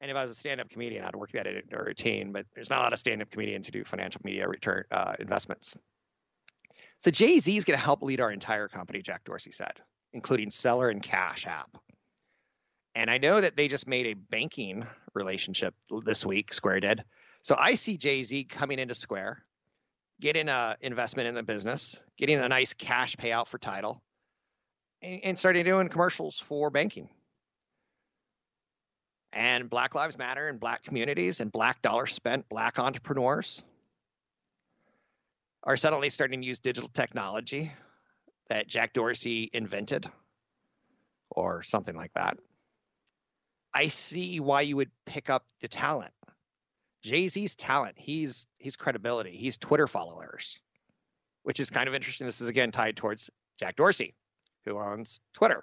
And 0.00 0.10
if 0.10 0.16
I 0.16 0.22
was 0.22 0.30
a 0.30 0.34
stand-up 0.34 0.68
comedian, 0.68 1.04
I'd 1.04 1.16
work 1.16 1.32
that 1.32 1.46
into 1.46 1.78
a 1.78 1.82
routine. 1.82 2.30
But 2.30 2.44
there's 2.54 2.68
not 2.68 2.80
a 2.80 2.82
lot 2.82 2.92
of 2.92 2.98
stand-up 2.98 3.30
comedians 3.30 3.66
who 3.66 3.72
do 3.72 3.84
financial 3.84 4.20
media 4.24 4.46
return 4.46 4.84
uh, 4.90 5.14
investments. 5.18 5.74
So 6.98 7.10
Jay 7.10 7.38
Z 7.38 7.56
is 7.56 7.64
going 7.64 7.78
to 7.78 7.84
help 7.84 8.02
lead 8.02 8.20
our 8.20 8.30
entire 8.30 8.68
company, 8.68 9.00
Jack 9.00 9.24
Dorsey 9.24 9.52
said, 9.52 9.80
including 10.12 10.50
Seller 10.50 10.90
and 10.90 11.02
Cash 11.02 11.46
App. 11.46 11.70
And 12.96 13.10
I 13.10 13.18
know 13.18 13.40
that 13.40 13.56
they 13.56 13.68
just 13.68 13.86
made 13.86 14.06
a 14.06 14.14
banking 14.14 14.86
relationship 15.14 15.74
this 16.04 16.24
week, 16.24 16.54
Square 16.54 16.80
did. 16.80 17.04
So 17.42 17.54
I 17.56 17.74
see 17.74 17.98
Jay 17.98 18.22
Z 18.22 18.44
coming 18.44 18.78
into 18.78 18.94
Square, 18.94 19.44
getting 20.18 20.48
an 20.48 20.76
investment 20.80 21.28
in 21.28 21.34
the 21.34 21.42
business, 21.42 21.94
getting 22.16 22.38
a 22.38 22.48
nice 22.48 22.72
cash 22.72 23.14
payout 23.16 23.48
for 23.48 23.58
Tidal, 23.58 24.02
and, 25.02 25.20
and 25.24 25.38
starting 25.38 25.64
doing 25.64 25.90
commercials 25.90 26.38
for 26.40 26.70
banking 26.70 27.10
and 29.36 29.68
Black 29.68 29.94
Lives 29.94 30.16
Matter 30.16 30.48
and 30.48 30.58
Black 30.58 30.82
communities 30.82 31.40
and 31.40 31.52
Black 31.52 31.82
dollars 31.82 32.14
spent, 32.14 32.48
Black 32.48 32.78
entrepreneurs 32.78 33.62
are 35.62 35.76
suddenly 35.76 36.08
starting 36.08 36.40
to 36.40 36.46
use 36.46 36.58
digital 36.58 36.88
technology 36.88 37.70
that 38.48 38.66
Jack 38.66 38.94
Dorsey 38.94 39.50
invented 39.52 40.08
or 41.30 41.62
something 41.62 41.94
like 41.94 42.12
that. 42.14 42.38
I 43.76 43.88
see 43.88 44.40
why 44.40 44.62
you 44.62 44.76
would 44.76 44.90
pick 45.04 45.28
up 45.28 45.44
the 45.60 45.68
talent. 45.68 46.14
Jay-Z's 47.02 47.54
talent, 47.56 47.96
he's 47.98 48.46
he's 48.56 48.74
credibility, 48.74 49.36
he's 49.36 49.58
Twitter 49.58 49.86
followers, 49.86 50.58
which 51.42 51.60
is 51.60 51.68
kind 51.68 51.86
of 51.86 51.94
interesting. 51.94 52.26
This 52.26 52.40
is 52.40 52.48
again 52.48 52.72
tied 52.72 52.96
towards 52.96 53.28
Jack 53.60 53.76
Dorsey, 53.76 54.14
who 54.64 54.78
owns 54.78 55.20
Twitter. 55.34 55.62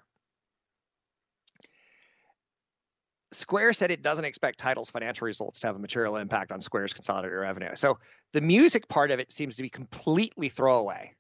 Square 3.32 3.74
said 3.74 3.90
it 3.90 4.04
doesn't 4.04 4.26
expect 4.26 4.60
Tidal's 4.60 4.92
financial 4.92 5.26
results 5.26 5.62
to 5.62 5.68
have 5.68 5.76
a 5.76 5.80
material 5.80 6.18
impact 6.18 6.52
on 6.52 6.62
Square's 6.62 6.94
consolidated 6.94 7.36
revenue. 7.36 7.72
So 7.74 7.98
the 8.32 8.42
music 8.42 8.88
part 8.88 9.10
of 9.10 9.20
it 9.20 9.32
seems 9.32 9.56
to 9.56 9.64
be 9.64 9.70
completely 9.70 10.50
throwaway. 10.50 11.16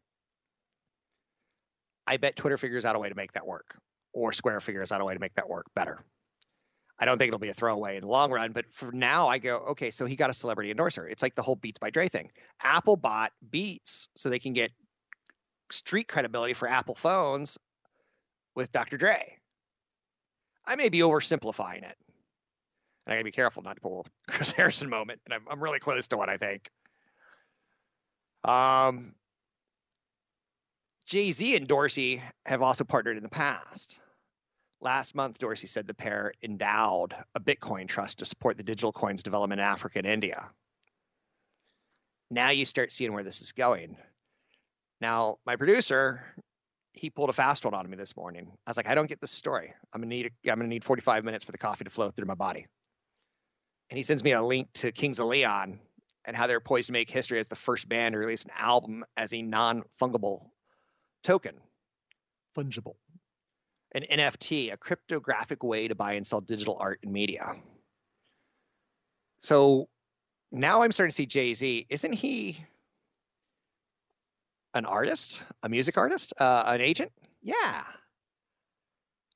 I 2.05 2.17
bet 2.17 2.35
Twitter 2.35 2.57
figures 2.57 2.85
out 2.85 2.95
a 2.95 2.99
way 2.99 3.09
to 3.09 3.15
make 3.15 3.31
that 3.31 3.47
work, 3.47 3.75
or 4.13 4.31
Square 4.31 4.59
figures 4.59 4.91
out 4.91 5.01
a 5.01 5.05
way 5.05 5.15
to 5.15 5.19
make 5.19 5.33
that 5.33 5.49
work 5.49 5.65
better. 5.73 6.05
I 6.99 7.05
don't 7.05 7.17
think 7.17 7.29
it'll 7.29 7.39
be 7.39 7.49
a 7.49 7.53
throwaway 7.53 7.95
in 7.97 8.01
the 8.01 8.07
long 8.07 8.31
run, 8.31 8.51
but 8.51 8.71
for 8.71 8.91
now, 8.91 9.27
I 9.27 9.39
go, 9.39 9.57
okay, 9.71 9.91
so 9.91 10.05
he 10.05 10.15
got 10.15 10.29
a 10.29 10.33
celebrity 10.33 10.69
endorser. 10.69 11.07
It's 11.07 11.23
like 11.23 11.35
the 11.35 11.41
whole 11.41 11.55
Beats 11.55 11.79
by 11.79 11.89
Dre 11.89 12.07
thing. 12.07 12.31
Apple 12.61 12.95
bought 12.95 13.31
Beats 13.49 14.07
so 14.15 14.29
they 14.29 14.39
can 14.39 14.53
get 14.53 14.71
street 15.71 16.07
credibility 16.07 16.53
for 16.53 16.67
Apple 16.67 16.95
phones 16.95 17.57
with 18.55 18.71
Dr. 18.71 18.97
Dre. 18.97 19.37
I 20.65 20.75
may 20.75 20.89
be 20.89 20.99
oversimplifying 20.99 21.83
it. 21.83 21.97
And 23.05 23.13
I 23.13 23.15
gotta 23.15 23.23
be 23.23 23.31
careful 23.31 23.63
not 23.63 23.75
to 23.75 23.81
pull 23.81 24.05
a 24.27 24.31
Chris 24.31 24.51
Harrison 24.51 24.89
moment, 24.89 25.19
and 25.25 25.33
I'm, 25.33 25.41
I'm 25.49 25.61
really 25.61 25.79
close 25.79 26.07
to 26.09 26.17
what 26.17 26.29
I 26.29 26.37
think. 26.37 26.69
Um, 28.43 29.13
Jay 31.05 31.31
Z 31.31 31.55
and 31.55 31.67
Dorsey 31.67 32.21
have 32.45 32.61
also 32.61 32.83
partnered 32.83 33.17
in 33.17 33.23
the 33.23 33.29
past. 33.29 33.99
Last 34.83 35.15
month, 35.15 35.39
Dorsey 35.39 35.67
said 35.67 35.87
the 35.87 35.93
pair 35.93 36.33
endowed 36.43 37.15
a 37.33 37.39
Bitcoin 37.39 37.87
trust 37.87 38.19
to 38.19 38.25
support 38.25 38.57
the 38.57 38.63
digital 38.63 38.91
coins 38.91 39.23
development 39.23 39.61
in 39.61 39.65
Africa 39.65 39.99
and 39.99 40.07
India. 40.07 40.49
Now 42.29 42.49
you 42.49 42.65
start 42.65 42.91
seeing 42.91 43.13
where 43.13 43.23
this 43.23 43.41
is 43.41 43.53
going. 43.53 43.95
Now, 44.99 45.37
my 45.45 45.55
producer 45.55 46.25
he 46.93 47.09
pulled 47.09 47.29
a 47.29 47.33
fast 47.33 47.65
one 47.65 47.73
on 47.73 47.89
me 47.89 47.97
this 47.97 48.15
morning. 48.15 48.51
I 48.67 48.69
was 48.69 48.77
like, 48.77 48.87
I 48.87 48.93
don't 48.93 49.07
get 49.07 49.19
this 49.19 49.31
story. 49.31 49.73
I'm 49.91 50.01
gonna 50.01 50.13
need 50.13 50.31
I'm 50.45 50.57
gonna 50.57 50.67
need 50.67 50.83
45 50.83 51.23
minutes 51.23 51.43
for 51.43 51.51
the 51.51 51.57
coffee 51.57 51.85
to 51.85 51.89
flow 51.89 52.09
through 52.11 52.27
my 52.27 52.35
body. 52.35 52.67
And 53.89 53.97
he 53.97 54.03
sends 54.03 54.23
me 54.23 54.31
a 54.31 54.41
link 54.41 54.67
to 54.75 54.91
Kings 54.91 55.19
of 55.19 55.27
Leon 55.27 55.79
and 56.25 56.35
how 56.35 56.47
they're 56.47 56.59
poised 56.59 56.87
to 56.87 56.93
make 56.93 57.09
history 57.09 57.39
as 57.39 57.47
the 57.47 57.55
first 57.55 57.89
band 57.89 58.13
to 58.13 58.19
release 58.19 58.43
an 58.43 58.51
album 58.57 59.05
as 59.17 59.33
a 59.33 59.41
non-fungible 59.41 60.45
token, 61.23 61.55
fungible, 62.57 62.95
an 63.93 64.05
NFT, 64.11 64.73
a 64.73 64.77
cryptographic 64.77 65.63
way 65.63 65.87
to 65.87 65.95
buy 65.95 66.13
and 66.13 66.25
sell 66.25 66.41
digital 66.41 66.77
art 66.79 66.99
and 67.03 67.11
media. 67.11 67.55
So 69.39 69.87
now 70.51 70.83
I'm 70.83 70.91
starting 70.91 71.11
to 71.11 71.15
see 71.15 71.25
Jay 71.25 71.53
Z. 71.53 71.85
Isn't 71.89 72.13
he 72.13 72.65
an 74.73 74.85
artist, 74.85 75.43
a 75.61 75.69
music 75.69 75.97
artist, 75.97 76.33
uh, 76.39 76.63
an 76.65 76.81
agent. 76.81 77.11
Yeah, 77.41 77.83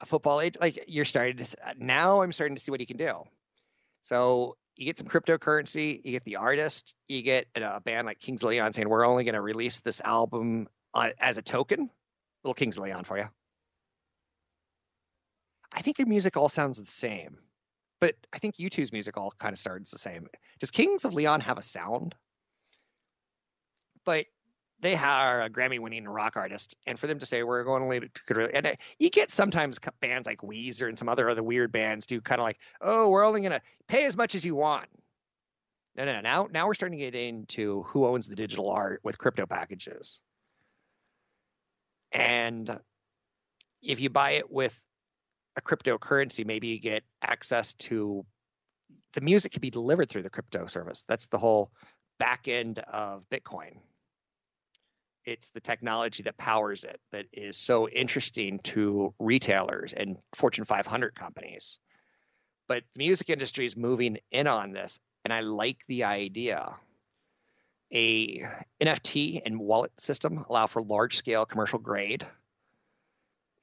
a 0.01 0.05
football 0.05 0.41
agent. 0.41 0.61
Like 0.61 0.85
you're 0.87 1.05
starting 1.05 1.37
to 1.37 1.57
now. 1.77 2.21
I'm 2.21 2.31
starting 2.31 2.55
to 2.55 2.61
see 2.61 2.71
what 2.71 2.79
he 2.79 2.85
can 2.85 2.97
do. 2.97 3.23
So 4.03 4.57
you 4.75 4.85
get 4.85 4.97
some 4.97 5.07
cryptocurrency, 5.07 6.01
you 6.03 6.11
get 6.11 6.23
the 6.23 6.37
artist, 6.37 6.93
you 7.07 7.21
get 7.23 7.47
a 7.55 7.81
band 7.81 8.05
like 8.05 8.19
Kings 8.19 8.43
of 8.43 8.49
Leon 8.49 8.73
saying 8.73 8.87
we're 8.87 9.05
only 9.05 9.23
going 9.23 9.35
to 9.35 9.41
release 9.41 9.79
this 9.81 10.01
album 10.01 10.67
uh, 10.93 11.09
as 11.19 11.37
a 11.37 11.41
token. 11.41 11.89
Little 12.43 12.53
Kings 12.53 12.77
of 12.77 12.83
Leon 12.83 13.03
for 13.03 13.17
you. 13.17 13.27
I 15.71 15.81
think 15.81 15.97
their 15.97 16.05
music 16.05 16.37
all 16.37 16.49
sounds 16.49 16.79
the 16.79 16.85
same, 16.85 17.37
but 17.99 18.15
I 18.33 18.39
think 18.39 18.55
U2's 18.55 18.91
music 18.91 19.17
all 19.17 19.33
kind 19.37 19.53
of 19.53 19.59
starts 19.59 19.91
the 19.91 19.97
same. 19.97 20.27
Does 20.59 20.71
Kings 20.71 21.05
of 21.05 21.13
Leon 21.13 21.41
have 21.41 21.57
a 21.57 21.61
sound? 21.61 22.15
But 24.05 24.25
they 24.79 24.95
are 24.95 25.41
a 25.41 25.49
Grammy-winning 25.49 26.07
rock 26.07 26.37
artist, 26.37 26.75
and 26.85 26.99
for 26.99 27.07
them 27.07 27.19
to 27.19 27.25
say 27.25 27.43
we're 27.43 27.63
going 27.63 27.81
to 27.81 27.87
lead 27.87 28.09
really, 28.29 28.53
and 28.53 28.67
uh, 28.67 28.75
you 28.99 29.09
get 29.09 29.31
sometimes 29.31 29.79
bands 30.01 30.27
like 30.27 30.41
Weezer 30.41 30.87
and 30.87 30.97
some 30.97 31.09
other 31.09 31.29
other 31.29 31.43
weird 31.43 31.71
bands 31.71 32.05
do 32.05 32.21
kind 32.21 32.39
of 32.39 32.45
like, 32.45 32.59
oh, 32.81 33.09
we're 33.09 33.25
only 33.25 33.41
going 33.41 33.51
to 33.51 33.61
pay 33.87 34.05
as 34.05 34.15
much 34.15 34.35
as 34.35 34.45
you 34.45 34.55
want. 34.55 34.85
No, 35.95 36.05
no, 36.05 36.13
no. 36.13 36.21
Now, 36.21 36.47
now 36.51 36.67
we're 36.67 36.75
starting 36.75 36.99
to 36.99 37.05
get 37.05 37.15
into 37.15 37.83
who 37.83 38.05
owns 38.05 38.27
the 38.27 38.35
digital 38.35 38.69
art 38.69 39.01
with 39.03 39.17
crypto 39.17 39.47
packages, 39.47 40.21
and 42.11 42.79
if 43.81 43.99
you 43.99 44.09
buy 44.11 44.31
it 44.31 44.51
with 44.51 44.77
a 45.57 45.61
cryptocurrency, 45.61 46.45
maybe 46.45 46.69
you 46.69 46.79
get 46.79 47.03
access 47.21 47.73
to 47.75 48.25
the 49.13 49.21
music 49.21 49.51
can 49.53 49.61
be 49.61 49.71
delivered 49.71 50.09
through 50.09 50.23
the 50.23 50.29
crypto 50.29 50.67
service. 50.67 51.03
That's 51.07 51.27
the 51.27 51.39
whole 51.39 51.71
back 52.19 52.47
end 52.47 52.79
of 52.79 53.25
Bitcoin 53.31 53.77
It's 55.25 55.49
the 55.49 55.59
technology 55.59 56.23
that 56.23 56.37
powers 56.37 56.83
it 56.83 57.01
that 57.11 57.25
is 57.33 57.57
so 57.57 57.89
interesting 57.89 58.59
to 58.65 59.13
retailers 59.19 59.93
and 59.93 60.17
Fortune 60.35 60.65
500 60.65 61.15
companies. 61.15 61.79
But 62.67 62.83
the 62.95 62.99
music 62.99 63.29
industry 63.29 63.65
is 63.65 63.77
moving 63.77 64.19
in 64.31 64.47
on 64.47 64.71
this, 64.73 64.99
and 65.25 65.33
I 65.33 65.41
like 65.41 65.79
the 65.87 66.05
idea. 66.05 66.75
A 67.93 68.47
NFT 68.81 69.41
and 69.45 69.59
wallet 69.59 69.93
system 69.99 70.45
allow 70.49 70.67
for 70.67 70.81
large 70.81 71.17
scale 71.17 71.45
commercial 71.45 71.79
grade 71.79 72.25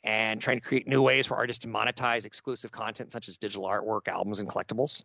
and 0.04 0.38
trying 0.38 0.60
to 0.60 0.66
create 0.66 0.86
new 0.86 1.00
ways 1.00 1.26
for 1.26 1.36
artists 1.36 1.62
to 1.62 1.68
monetize 1.68 2.26
exclusive 2.26 2.70
content 2.70 3.10
such 3.10 3.26
as 3.26 3.38
digital 3.38 3.64
artwork, 3.64 4.06
albums, 4.06 4.38
and 4.38 4.48
collectibles. 4.48 5.02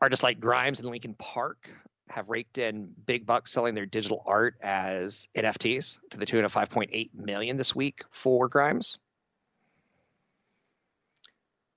Artists 0.00 0.22
like 0.22 0.38
Grimes 0.38 0.78
and 0.78 0.88
Linkin 0.88 1.14
Park 1.14 1.68
have 2.08 2.28
raked 2.28 2.58
in 2.58 2.94
big 3.06 3.26
bucks 3.26 3.52
selling 3.52 3.74
their 3.74 3.86
digital 3.86 4.22
art 4.24 4.54
as 4.62 5.28
NFTs 5.36 5.98
to 6.10 6.16
the 6.16 6.24
tune 6.24 6.44
of 6.44 6.54
5.8 6.54 7.10
million 7.12 7.56
this 7.56 7.74
week 7.74 8.04
for 8.12 8.48
Grimes. 8.48 8.98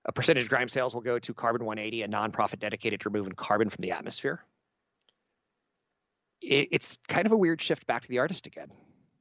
A 0.06 0.12
percentage 0.12 0.44
of 0.44 0.50
Grimes 0.50 0.72
sales 0.72 0.94
will 0.94 1.02
go 1.02 1.18
to 1.20 1.34
Carbon 1.34 1.66
180, 1.66 2.04
a 2.04 2.08
nonprofit 2.08 2.60
dedicated 2.60 3.02
to 3.02 3.10
removing 3.10 3.34
carbon 3.34 3.70
from 3.70 3.82
the 3.82 3.92
atmosphere. 3.92 4.44
It, 6.42 6.70
it's 6.72 6.98
kind 7.08 7.26
of 7.26 7.32
a 7.32 7.38
weird 7.38 7.62
shift 7.62 7.88
back 7.88 8.04
to 8.04 8.10
the 8.10 8.20
artist 8.20 8.48
again. 8.48 8.72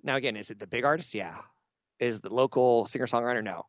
Now, 0.02 0.16
again, 0.16 0.36
is 0.36 0.50
it 0.50 0.58
the 0.58 0.66
big 0.66 0.84
artist? 0.84 1.14
Yeah. 1.14 1.36
Is 2.00 2.20
the 2.20 2.32
local 2.32 2.86
singer 2.86 3.06
songwriter? 3.06 3.44
No. 3.44 3.66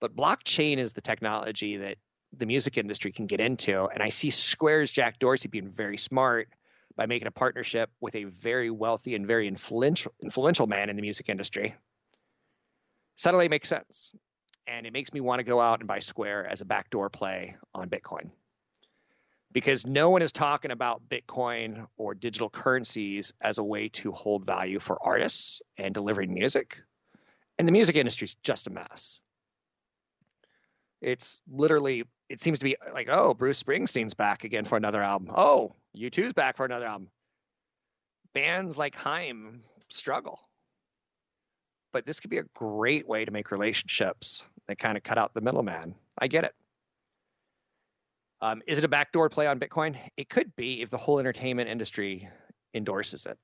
But 0.00 0.16
blockchain 0.16 0.78
is 0.78 0.94
the 0.94 1.00
technology 1.00 1.76
that 1.76 1.98
the 2.36 2.46
music 2.46 2.78
industry 2.78 3.12
can 3.12 3.26
get 3.26 3.40
into. 3.40 3.86
And 3.86 4.02
I 4.02 4.08
see 4.08 4.30
Square's 4.30 4.90
Jack 4.90 5.18
Dorsey 5.18 5.48
being 5.48 5.70
very 5.70 5.98
smart 5.98 6.48
by 6.96 7.06
making 7.06 7.28
a 7.28 7.32
partnership 7.32 7.90
with 8.00 8.14
a 8.14 8.24
very 8.24 8.70
wealthy 8.70 9.14
and 9.14 9.26
very 9.26 9.46
influential 9.46 10.12
influential 10.22 10.66
man 10.66 10.90
in 10.90 10.96
the 10.96 11.02
music 11.02 11.28
industry. 11.28 11.74
Suddenly 13.16 13.48
makes 13.48 13.68
sense. 13.68 14.10
And 14.66 14.86
it 14.86 14.92
makes 14.92 15.12
me 15.12 15.20
want 15.20 15.40
to 15.40 15.44
go 15.44 15.60
out 15.60 15.80
and 15.80 15.88
buy 15.88 15.98
Square 15.98 16.46
as 16.46 16.62
a 16.62 16.64
backdoor 16.64 17.10
play 17.10 17.56
on 17.74 17.90
Bitcoin. 17.90 18.30
Because 19.54 19.86
no 19.86 20.10
one 20.10 20.20
is 20.20 20.32
talking 20.32 20.72
about 20.72 21.08
Bitcoin 21.08 21.86
or 21.96 22.12
digital 22.12 22.50
currencies 22.50 23.32
as 23.40 23.56
a 23.58 23.64
way 23.64 23.88
to 23.90 24.12
hold 24.12 24.44
value 24.44 24.80
for 24.80 24.98
artists 25.00 25.62
and 25.78 25.94
delivering 25.94 26.34
music. 26.34 26.82
And 27.58 27.66
the 27.66 27.72
music 27.72 27.96
industry 27.96 28.26
is 28.26 28.34
just 28.42 28.66
a 28.66 28.70
mess. 28.70 29.20
It's 31.00 31.40
literally, 31.48 32.04
it 32.28 32.40
seems 32.40 32.58
to 32.58 32.64
be 32.64 32.76
like, 32.92 33.08
oh, 33.08 33.32
Bruce 33.32 33.62
Springsteen's 33.62 34.14
back 34.14 34.42
again 34.42 34.64
for 34.64 34.76
another 34.76 35.02
album. 35.02 35.30
Oh, 35.34 35.72
U2's 35.96 36.32
back 36.32 36.56
for 36.56 36.66
another 36.66 36.86
album. 36.86 37.08
Bands 38.34 38.76
like 38.76 38.96
Haim 38.96 39.62
struggle. 39.88 40.40
But 41.92 42.06
this 42.06 42.18
could 42.18 42.30
be 42.30 42.38
a 42.38 42.44
great 42.54 43.06
way 43.06 43.24
to 43.24 43.30
make 43.30 43.52
relationships 43.52 44.44
that 44.66 44.78
kind 44.78 44.96
of 44.96 45.04
cut 45.04 45.16
out 45.16 45.32
the 45.32 45.40
middleman. 45.40 45.94
I 46.18 46.26
get 46.26 46.42
it. 46.42 46.54
Um, 48.44 48.60
is 48.66 48.76
it 48.76 48.84
a 48.84 48.88
backdoor 48.88 49.30
play 49.30 49.46
on 49.46 49.58
Bitcoin? 49.58 49.96
It 50.18 50.28
could 50.28 50.54
be 50.54 50.82
if 50.82 50.90
the 50.90 50.98
whole 50.98 51.18
entertainment 51.18 51.70
industry 51.70 52.28
endorses 52.74 53.24
it. 53.24 53.38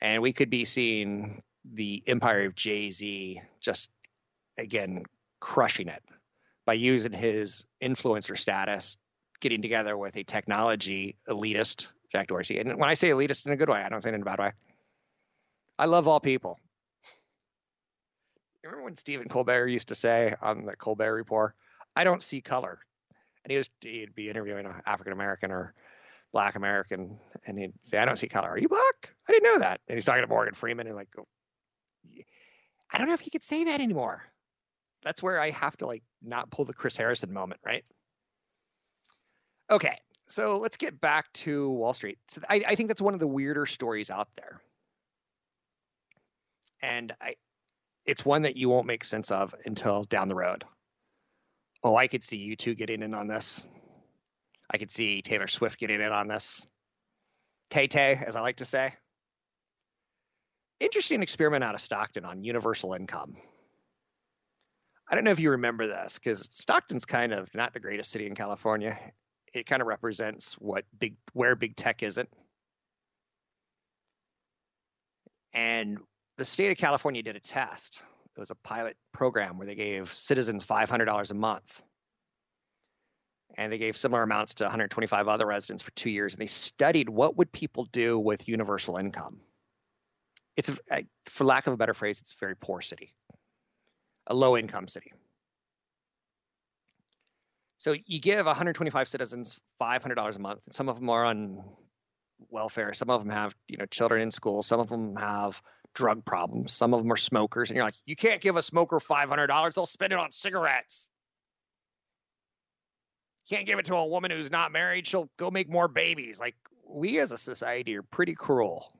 And 0.00 0.20
we 0.20 0.32
could 0.32 0.50
be 0.50 0.64
seeing 0.64 1.44
the 1.64 2.02
empire 2.08 2.46
of 2.46 2.56
Jay 2.56 2.90
Z 2.90 3.40
just 3.60 3.88
again 4.58 5.04
crushing 5.38 5.86
it 5.86 6.02
by 6.64 6.72
using 6.72 7.12
his 7.12 7.66
influencer 7.80 8.36
status, 8.36 8.98
getting 9.38 9.62
together 9.62 9.96
with 9.96 10.16
a 10.16 10.24
technology 10.24 11.14
elitist, 11.28 11.86
Jack 12.10 12.26
Dorsey. 12.26 12.58
And 12.58 12.76
when 12.76 12.90
I 12.90 12.94
say 12.94 13.10
elitist 13.10 13.46
in 13.46 13.52
a 13.52 13.56
good 13.56 13.70
way, 13.70 13.80
I 13.80 13.88
don't 13.88 14.02
say 14.02 14.10
it 14.10 14.14
in 14.16 14.22
a 14.22 14.24
bad 14.24 14.40
way. 14.40 14.50
I 15.78 15.84
love 15.84 16.08
all 16.08 16.18
people. 16.18 16.58
Remember 18.64 18.82
when 18.82 18.96
Stephen 18.96 19.28
Colbert 19.28 19.68
used 19.68 19.88
to 19.88 19.94
say 19.94 20.34
on 20.42 20.64
the 20.64 20.74
Colbert 20.74 21.14
Report, 21.14 21.54
I 21.94 22.02
don't 22.02 22.20
see 22.20 22.40
color. 22.40 22.80
And 23.46 23.52
he 23.52 23.56
was 23.56 23.70
he'd 23.80 24.14
be 24.14 24.28
interviewing 24.28 24.66
an 24.66 24.74
African 24.84 25.12
American 25.12 25.50
or 25.50 25.72
black 26.32 26.56
American 26.56 27.18
and 27.46 27.58
he'd 27.58 27.72
say, 27.84 27.96
I 27.96 28.04
don't 28.04 28.18
see 28.18 28.26
color. 28.26 28.50
Are 28.50 28.58
you 28.58 28.68
black? 28.68 29.14
I 29.26 29.32
didn't 29.32 29.44
know 29.44 29.60
that. 29.60 29.80
And 29.88 29.96
he's 29.96 30.04
talking 30.04 30.22
to 30.22 30.28
Morgan 30.28 30.52
Freeman 30.52 30.86
and 30.86 30.96
like 30.96 31.08
I 32.92 32.98
don't 32.98 33.08
know 33.08 33.14
if 33.14 33.20
he 33.20 33.30
could 33.30 33.44
say 33.44 33.64
that 33.64 33.80
anymore 33.80 34.24
that's 35.06 35.22
where 35.22 35.40
I 35.40 35.50
have 35.50 35.76
to 35.76 35.86
like 35.86 36.02
not 36.20 36.50
pull 36.50 36.64
the 36.64 36.74
Chris 36.74 36.96
Harrison 36.96 37.32
moment, 37.32 37.60
right? 37.64 37.84
Okay, 39.70 39.96
so 40.26 40.58
let's 40.58 40.76
get 40.76 41.00
back 41.00 41.32
to 41.34 41.70
Wall 41.70 41.94
Street. 41.94 42.18
So 42.28 42.42
I, 42.50 42.64
I 42.66 42.74
think 42.74 42.88
that's 42.88 43.00
one 43.00 43.14
of 43.14 43.20
the 43.20 43.26
weirder 43.26 43.66
stories 43.66 44.10
out 44.10 44.28
there, 44.36 44.60
and 46.82 47.14
I, 47.20 47.34
it's 48.04 48.24
one 48.24 48.42
that 48.42 48.56
you 48.56 48.68
won't 48.68 48.86
make 48.86 49.04
sense 49.04 49.30
of 49.30 49.54
until 49.64 50.04
down 50.04 50.26
the 50.26 50.34
road. 50.34 50.64
Oh, 51.86 51.94
I 51.94 52.08
could 52.08 52.24
see 52.24 52.56
U2 52.56 52.76
getting 52.76 53.00
in 53.00 53.14
on 53.14 53.28
this. 53.28 53.64
I 54.68 54.76
could 54.76 54.90
see 54.90 55.22
Taylor 55.22 55.46
Swift 55.46 55.78
getting 55.78 56.00
in 56.00 56.10
on 56.10 56.26
this. 56.26 56.66
Tay 57.70 57.86
Tay, 57.86 58.20
as 58.26 58.34
I 58.34 58.40
like 58.40 58.56
to 58.56 58.64
say. 58.64 58.92
Interesting 60.80 61.22
experiment 61.22 61.62
out 61.62 61.76
of 61.76 61.80
Stockton 61.80 62.24
on 62.24 62.42
universal 62.42 62.94
income. 62.94 63.36
I 65.08 65.14
don't 65.14 65.22
know 65.22 65.30
if 65.30 65.38
you 65.38 65.52
remember 65.52 65.86
this 65.86 66.18
because 66.18 66.48
Stockton's 66.50 67.04
kind 67.04 67.32
of 67.32 67.54
not 67.54 67.72
the 67.72 67.78
greatest 67.78 68.10
city 68.10 68.26
in 68.26 68.34
California. 68.34 68.98
It 69.54 69.66
kind 69.66 69.80
of 69.80 69.86
represents 69.86 70.54
what 70.54 70.82
big 70.98 71.14
where 71.34 71.54
big 71.54 71.76
tech 71.76 72.02
isn't. 72.02 72.28
And 75.54 75.98
the 76.36 76.44
state 76.44 76.72
of 76.72 76.78
California 76.78 77.22
did 77.22 77.36
a 77.36 77.40
test. 77.40 78.02
It 78.36 78.40
was 78.40 78.50
a 78.50 78.56
pilot 78.56 78.96
program 79.12 79.58
where 79.58 79.66
they 79.66 79.74
gave 79.74 80.12
citizens 80.12 80.64
$500 80.66 81.30
a 81.30 81.34
month. 81.34 81.82
And 83.56 83.72
they 83.72 83.78
gave 83.78 83.96
similar 83.96 84.22
amounts 84.22 84.54
to 84.54 84.64
125 84.64 85.28
other 85.28 85.46
residents 85.46 85.82
for 85.82 85.90
two 85.92 86.10
years. 86.10 86.34
And 86.34 86.42
they 86.42 86.46
studied 86.46 87.08
what 87.08 87.36
would 87.38 87.50
people 87.50 87.86
do 87.90 88.18
with 88.18 88.48
universal 88.48 88.98
income. 88.98 89.40
It's, 90.56 90.68
a, 90.68 91.04
for 91.26 91.44
lack 91.44 91.66
of 91.66 91.72
a 91.72 91.76
better 91.76 91.94
phrase, 91.94 92.20
it's 92.20 92.32
a 92.32 92.40
very 92.40 92.56
poor 92.56 92.82
city 92.82 93.14
a 94.26 94.34
low 94.34 94.56
income 94.56 94.88
city. 94.88 95.12
So 97.78 97.94
you 98.06 98.20
give 98.20 98.46
125 98.46 99.08
citizens 99.08 99.58
$500 99.80 100.36
a 100.36 100.38
month, 100.38 100.62
and 100.66 100.74
some 100.74 100.88
of 100.88 100.96
them 100.96 101.08
are 101.10 101.24
on 101.24 101.62
welfare. 102.50 102.92
Some 102.94 103.10
of 103.10 103.22
them 103.22 103.30
have, 103.30 103.54
you 103.68 103.76
know, 103.76 103.86
children 103.86 104.22
in 104.22 104.30
school. 104.30 104.62
Some 104.62 104.80
of 104.80 104.88
them 104.88 105.16
have 105.16 105.60
drug 105.96 106.24
problems. 106.24 106.72
Some 106.72 106.94
of 106.94 107.02
them 107.02 107.10
are 107.12 107.16
smokers, 107.16 107.70
and 107.70 107.76
you're 107.76 107.84
like, 107.84 107.96
you 108.04 108.14
can't 108.14 108.40
give 108.40 108.56
a 108.56 108.62
smoker 108.62 108.98
$500. 108.98 109.74
They'll 109.74 109.86
spend 109.86 110.12
it 110.12 110.18
on 110.18 110.30
cigarettes. 110.30 111.08
Can't 113.48 113.66
give 113.66 113.78
it 113.78 113.86
to 113.86 113.96
a 113.96 114.06
woman 114.06 114.30
who's 114.30 114.50
not 114.50 114.70
married. 114.70 115.06
She'll 115.06 115.30
go 115.36 115.50
make 115.50 115.68
more 115.68 115.88
babies. 115.88 116.38
Like 116.38 116.54
we 116.88 117.18
as 117.18 117.32
a 117.32 117.38
society 117.38 117.96
are 117.96 118.02
pretty 118.02 118.34
cruel 118.34 118.92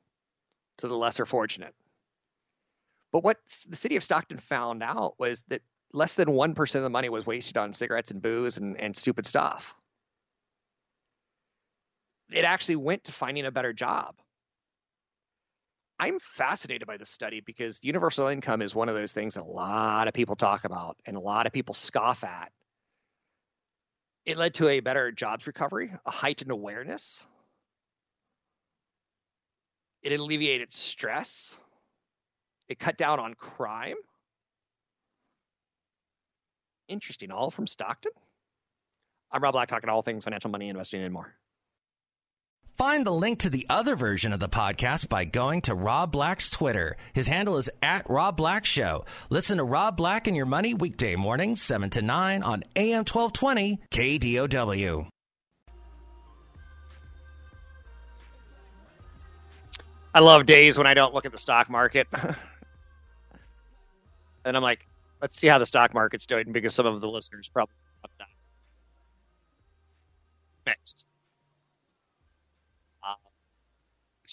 to 0.78 0.88
the 0.88 0.96
lesser 0.96 1.26
fortunate. 1.26 1.74
But 3.12 3.22
what 3.22 3.38
the 3.68 3.76
city 3.76 3.96
of 3.96 4.04
Stockton 4.04 4.38
found 4.38 4.82
out 4.82 5.14
was 5.18 5.42
that 5.48 5.62
less 5.92 6.14
than 6.14 6.28
1% 6.28 6.74
of 6.74 6.82
the 6.82 6.90
money 6.90 7.09
was 7.09 7.26
wasted 7.26 7.56
on 7.56 7.72
cigarettes 7.72 8.11
and 8.11 8.22
booze 8.22 8.56
and, 8.56 8.80
and 8.80 8.96
stupid 8.96 9.26
stuff. 9.26 9.74
It 12.32 12.44
actually 12.44 12.76
went 12.76 13.04
to 13.04 13.12
finding 13.12 13.46
a 13.46 13.50
better 13.50 13.72
job. 13.72 14.16
I'm 15.98 16.18
fascinated 16.18 16.87
by 16.87 16.98
this 16.98 17.11
study 17.11 17.40
because 17.40 17.80
universal 17.82 18.26
income 18.26 18.61
is 18.61 18.74
one 18.74 18.88
of 18.88 18.94
those 18.94 19.12
things 19.12 19.35
that 19.35 19.42
a 19.42 19.44
lot 19.44 20.09
of 20.09 20.14
people 20.14 20.37
talk 20.37 20.64
about 20.64 20.96
and 21.06 21.16
a 21.16 21.20
lot 21.20 21.46
of 21.46 21.52
people 21.52 21.74
scoff 21.74 22.22
at. 22.22 22.52
It 24.26 24.37
led 24.37 24.54
to 24.54 24.68
a 24.68 24.80
better 24.80 25.12
jobs 25.12 25.46
recovery, 25.46 25.92
a 26.04 26.11
heightened 26.11 26.50
awareness. 26.50 27.26
It 30.02 30.18
alleviated 30.18 30.72
stress. 30.72 31.56
It 32.68 32.78
cut 32.78 32.98
down 32.98 33.20
on 33.20 33.35
crime. 33.35 33.96
Interesting. 36.88 37.30
All 37.30 37.50
from 37.50 37.66
Stockton. 37.66 38.12
I'm 39.32 39.42
Rob 39.42 39.52
Black, 39.52 39.68
talking 39.68 39.88
all 39.88 40.02
things 40.02 40.24
financial, 40.24 40.50
money, 40.50 40.68
investing, 40.68 41.02
and 41.02 41.12
more. 41.12 41.35
Find 42.77 43.07
the 43.07 43.12
link 43.12 43.39
to 43.41 43.51
the 43.51 43.67
other 43.71 43.97
version 43.97 44.33
of 44.33 44.41
the 44.41 44.49
podcast 44.49 45.09
by 45.09 45.25
going 45.25 45.62
to 45.62 45.75
Rob 45.75 46.12
Black's 46.12 46.51
Twitter. 46.51 46.97
His 47.15 47.27
handle 47.27 47.57
is 47.57 47.71
at 47.83 48.09
Rob 48.09 48.37
Black 48.37 48.65
Show. 48.67 49.05
Listen 49.31 49.57
to 49.59 49.65
Rob 49.65 49.97
Black 49.97 50.27
and 50.27 50.37
Your 50.37 50.47
Money 50.47 50.75
weekday 50.75 51.17
mornings, 51.17 51.62
7 51.62 51.89
to 51.91 52.03
9 52.03 52.43
on 52.43 52.65
AM 52.77 53.05
1220 53.05 53.81
KDOW. 53.91 55.09
I 60.15 60.21
love 60.21 60.47
days 60.47 60.79
when 60.79 60.87
I 60.87 60.95
don't 60.95 61.12
look 61.15 61.27
at 61.27 61.33
the 61.33 61.39
stock 61.39 61.69
market. 61.71 62.07
And 64.47 64.57
I'm 64.57 64.62
like, 64.62 64.87
let's 65.21 65.37
see 65.37 65.49
how 65.49 65.59
the 65.59 65.67
stock 65.67 65.93
market's 65.93 66.25
doing 66.25 66.53
because 66.53 66.73
some 66.73 66.87
of 66.87 67.01
the 67.01 67.09
listeners 67.09 67.49
probably 67.49 67.75
that. 68.21 68.29
Next. 70.65 71.05
Uh, 73.03 73.15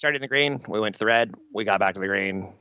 started 0.03 0.17
in 0.17 0.21
the 0.21 0.27
green. 0.27 0.59
We 0.67 0.81
went 0.81 0.95
to 0.95 0.99
the 0.99 1.05
red. 1.05 1.33
We 1.53 1.63
got 1.63 1.79
back 1.79 1.93
to 1.93 2.01
the 2.01 2.07
green. 2.07 2.51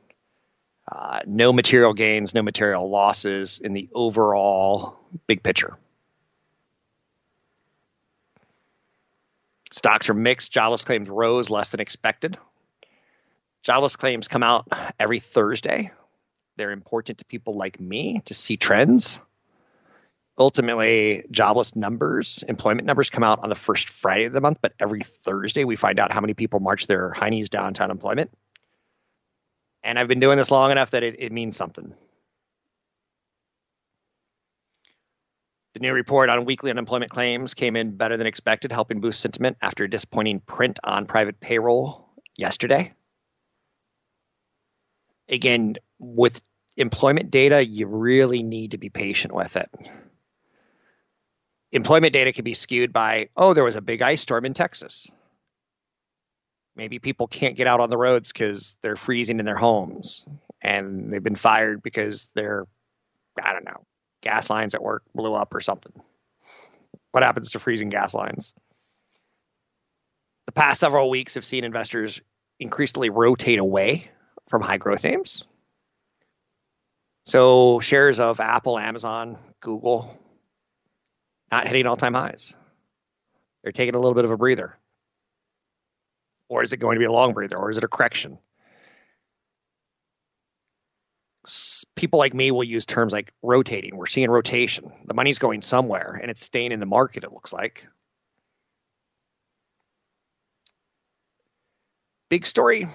Uh, 0.89 1.19
no 1.25 1.51
material 1.51 1.93
gains, 1.93 2.33
no 2.33 2.41
material 2.41 2.89
losses 2.89 3.59
in 3.59 3.73
the 3.73 3.89
overall 3.93 4.97
big 5.27 5.43
picture. 5.43 5.75
Stocks 9.71 10.09
are 10.09 10.13
mixed. 10.13 10.53
Jobless 10.53 10.85
claims 10.85 11.09
rose 11.09 11.49
less 11.49 11.71
than 11.71 11.81
expected. 11.81 12.37
Jobless 13.61 13.97
claims 13.97 14.29
come 14.29 14.43
out 14.43 14.71
every 14.97 15.19
Thursday. 15.19 15.91
They're 16.55 16.71
important 16.71 17.17
to 17.17 17.25
people 17.25 17.57
like 17.57 17.77
me 17.77 18.21
to 18.27 18.33
see 18.33 18.55
trends. 18.55 19.19
Ultimately, 20.37 21.25
jobless 21.29 21.75
numbers, 21.75 22.43
employment 22.47 22.87
numbers 22.87 23.11
come 23.11 23.23
out 23.23 23.39
on 23.43 23.49
the 23.49 23.55
first 23.55 23.89
Friday 23.89 24.25
of 24.25 24.33
the 24.33 24.41
month, 24.41 24.57
but 24.61 24.73
every 24.79 25.01
Thursday 25.01 25.63
we 25.63 25.75
find 25.75 25.99
out 25.99 26.11
how 26.11 26.21
many 26.21 26.33
people 26.33 26.59
march 26.59 26.87
their 26.87 27.11
heinies 27.11 27.49
down 27.49 27.75
to 27.75 27.83
unemployment. 27.83 28.31
And 29.83 29.99
I've 29.99 30.07
been 30.07 30.19
doing 30.19 30.37
this 30.37 30.49
long 30.49 30.71
enough 30.71 30.91
that 30.91 31.03
it, 31.03 31.17
it 31.19 31.31
means 31.31 31.55
something. 31.55 31.93
The 35.73 35.79
new 35.81 35.93
report 35.93 36.29
on 36.29 36.45
weekly 36.45 36.71
unemployment 36.71 37.11
claims 37.11 37.53
came 37.53 37.75
in 37.75 37.97
better 37.97 38.17
than 38.17 38.27
expected, 38.27 38.71
helping 38.71 39.01
boost 39.01 39.21
sentiment 39.21 39.57
after 39.61 39.83
a 39.83 39.89
disappointing 39.89 40.39
print 40.39 40.79
on 40.83 41.05
private 41.05 41.39
payroll 41.39 42.09
yesterday. 42.37 42.93
Again, 45.29 45.75
with 45.99 46.41
employment 46.77 47.29
data, 47.29 47.65
you 47.65 47.87
really 47.87 48.43
need 48.43 48.71
to 48.71 48.77
be 48.77 48.89
patient 48.89 49.33
with 49.33 49.57
it. 49.57 49.69
Employment 51.73 52.13
data 52.13 52.31
can 52.31 52.43
be 52.43 52.53
skewed 52.53 52.93
by, 52.93 53.29
oh, 53.35 53.55
there 53.55 53.63
was 53.63 53.75
a 53.75 53.81
big 53.81 54.03
ice 54.03 54.21
storm 54.21 54.45
in 54.45 54.53
Texas. 54.53 55.07
Maybe 56.75 56.99
people 56.99 57.27
can't 57.27 57.55
get 57.57 57.65
out 57.65 57.79
on 57.79 57.89
the 57.89 57.97
roads 57.97 58.31
because 58.31 58.77
they're 58.83 58.95
freezing 58.95 59.39
in 59.39 59.45
their 59.45 59.57
homes 59.57 60.27
and 60.61 61.11
they've 61.11 61.23
been 61.23 61.35
fired 61.35 61.81
because 61.81 62.29
their, 62.35 62.67
I 63.43 63.53
don't 63.53 63.65
know, 63.65 63.83
gas 64.21 64.51
lines 64.51 64.75
at 64.75 64.83
work 64.83 65.01
blew 65.15 65.33
up 65.33 65.55
or 65.55 65.61
something. 65.61 65.93
What 67.11 67.23
happens 67.23 67.51
to 67.51 67.59
freezing 67.59 67.89
gas 67.89 68.13
lines? 68.13 68.53
The 70.45 70.51
past 70.51 70.79
several 70.79 71.09
weeks 71.09 71.33
have 71.33 71.45
seen 71.45 71.63
investors 71.63 72.21
increasingly 72.59 73.09
rotate 73.09 73.59
away 73.59 74.11
from 74.47 74.61
high 74.61 74.77
growth 74.77 75.03
names. 75.03 75.43
So 77.25 77.79
shares 77.79 78.19
of 78.19 78.39
Apple, 78.39 78.77
Amazon, 78.77 79.39
Google 79.59 80.19
not 81.53 81.67
hitting 81.67 81.85
all 81.85 81.95
time 81.95 82.15
highs. 82.15 82.55
They're 83.61 83.71
taking 83.71 83.93
a 83.93 83.99
little 83.99 84.15
bit 84.15 84.25
of 84.25 84.31
a 84.31 84.37
breather. 84.37 84.75
Or 86.49 86.63
is 86.63 86.73
it 86.73 86.77
going 86.77 86.95
to 86.95 86.99
be 86.99 87.05
a 87.05 87.11
long 87.11 87.33
breather? 87.33 87.57
Or 87.57 87.69
is 87.69 87.77
it 87.77 87.83
a 87.83 87.87
correction? 87.87 88.39
People 91.95 92.17
like 92.17 92.33
me 92.33 92.49
will 92.49 92.63
use 92.63 92.87
terms 92.87 93.13
like 93.13 93.31
rotating. 93.43 93.95
We're 93.95 94.07
seeing 94.07 94.31
rotation. 94.31 94.91
The 95.05 95.13
money's 95.13 95.37
going 95.37 95.61
somewhere 95.61 96.19
and 96.19 96.31
it's 96.31 96.43
staying 96.43 96.71
in 96.71 96.79
the 96.79 96.87
market, 96.87 97.23
it 97.23 97.31
looks 97.31 97.53
like. 97.53 97.85
Big 102.29 102.47
story 102.47 102.87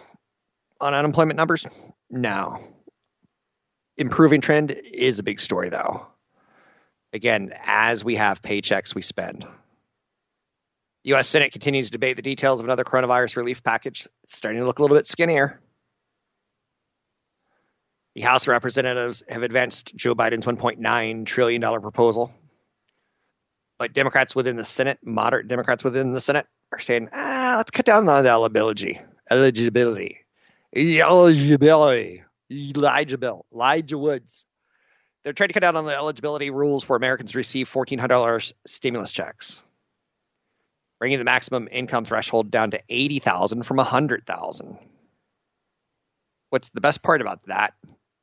on 0.80 0.94
unemployment 0.94 1.36
numbers? 1.36 1.64
No. 2.10 2.58
Improving 3.96 4.40
trend 4.40 4.72
is 4.72 5.20
a 5.20 5.22
big 5.22 5.40
story, 5.40 5.68
though. 5.68 6.08
Again, 7.12 7.52
as 7.64 8.04
we 8.04 8.16
have 8.16 8.42
paychecks, 8.42 8.94
we 8.94 9.02
spend. 9.02 9.46
The 11.04 11.10
U.S. 11.10 11.28
Senate 11.28 11.52
continues 11.52 11.86
to 11.86 11.92
debate 11.92 12.16
the 12.16 12.22
details 12.22 12.60
of 12.60 12.66
another 12.66 12.84
coronavirus 12.84 13.36
relief 13.36 13.62
package. 13.62 14.06
It's 14.24 14.36
starting 14.36 14.60
to 14.60 14.66
look 14.66 14.78
a 14.78 14.82
little 14.82 14.96
bit 14.96 15.06
skinnier. 15.06 15.60
The 18.14 18.20
House 18.22 18.44
of 18.44 18.48
Representatives 18.48 19.22
have 19.28 19.42
advanced 19.42 19.94
Joe 19.94 20.14
Biden's 20.14 20.44
$1.9 20.44 21.26
trillion 21.26 21.62
proposal. 21.80 22.32
But 23.78 23.92
Democrats 23.92 24.34
within 24.34 24.56
the 24.56 24.64
Senate, 24.64 24.98
moderate 25.04 25.46
Democrats 25.46 25.84
within 25.84 26.12
the 26.12 26.20
Senate, 26.20 26.46
are 26.72 26.80
saying, 26.80 27.10
ah, 27.12 27.54
let's 27.58 27.70
cut 27.70 27.86
down 27.86 28.08
on 28.08 28.24
the 28.24 28.30
eligibility. 28.30 29.00
Eligibility. 29.30 30.18
Eligibility. 30.74 32.24
Elijah 32.50 33.18
Bill. 33.18 33.46
Elijah 33.54 33.96
Woods. 33.96 34.44
They're 35.28 35.34
trying 35.34 35.50
to 35.50 35.52
cut 35.52 35.60
down 35.60 35.76
on 35.76 35.84
the 35.84 35.94
eligibility 35.94 36.48
rules 36.48 36.82
for 36.82 36.96
Americans 36.96 37.32
to 37.32 37.36
receive 37.38 37.68
$1,400 37.68 38.54
stimulus 38.66 39.12
checks 39.12 39.62
bringing 40.98 41.18
the 41.18 41.24
maximum 41.26 41.68
income 41.70 42.06
threshold 42.06 42.50
down 42.50 42.70
to 42.70 42.80
80,000 42.88 43.62
from 43.64 43.76
100,000. 43.76 44.78
What's 46.48 46.70
the 46.70 46.80
best 46.80 47.02
part 47.02 47.20
about 47.20 47.44
that? 47.44 47.74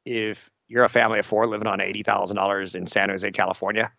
If 0.03 0.49
you're 0.67 0.83
a 0.83 0.89
family 0.89 1.19
of 1.19 1.27
four 1.27 1.45
living 1.45 1.67
on 1.67 1.77
$80,000 1.77 2.75
in 2.75 2.87
San 2.87 3.09
Jose, 3.09 3.29
California, 3.33 3.91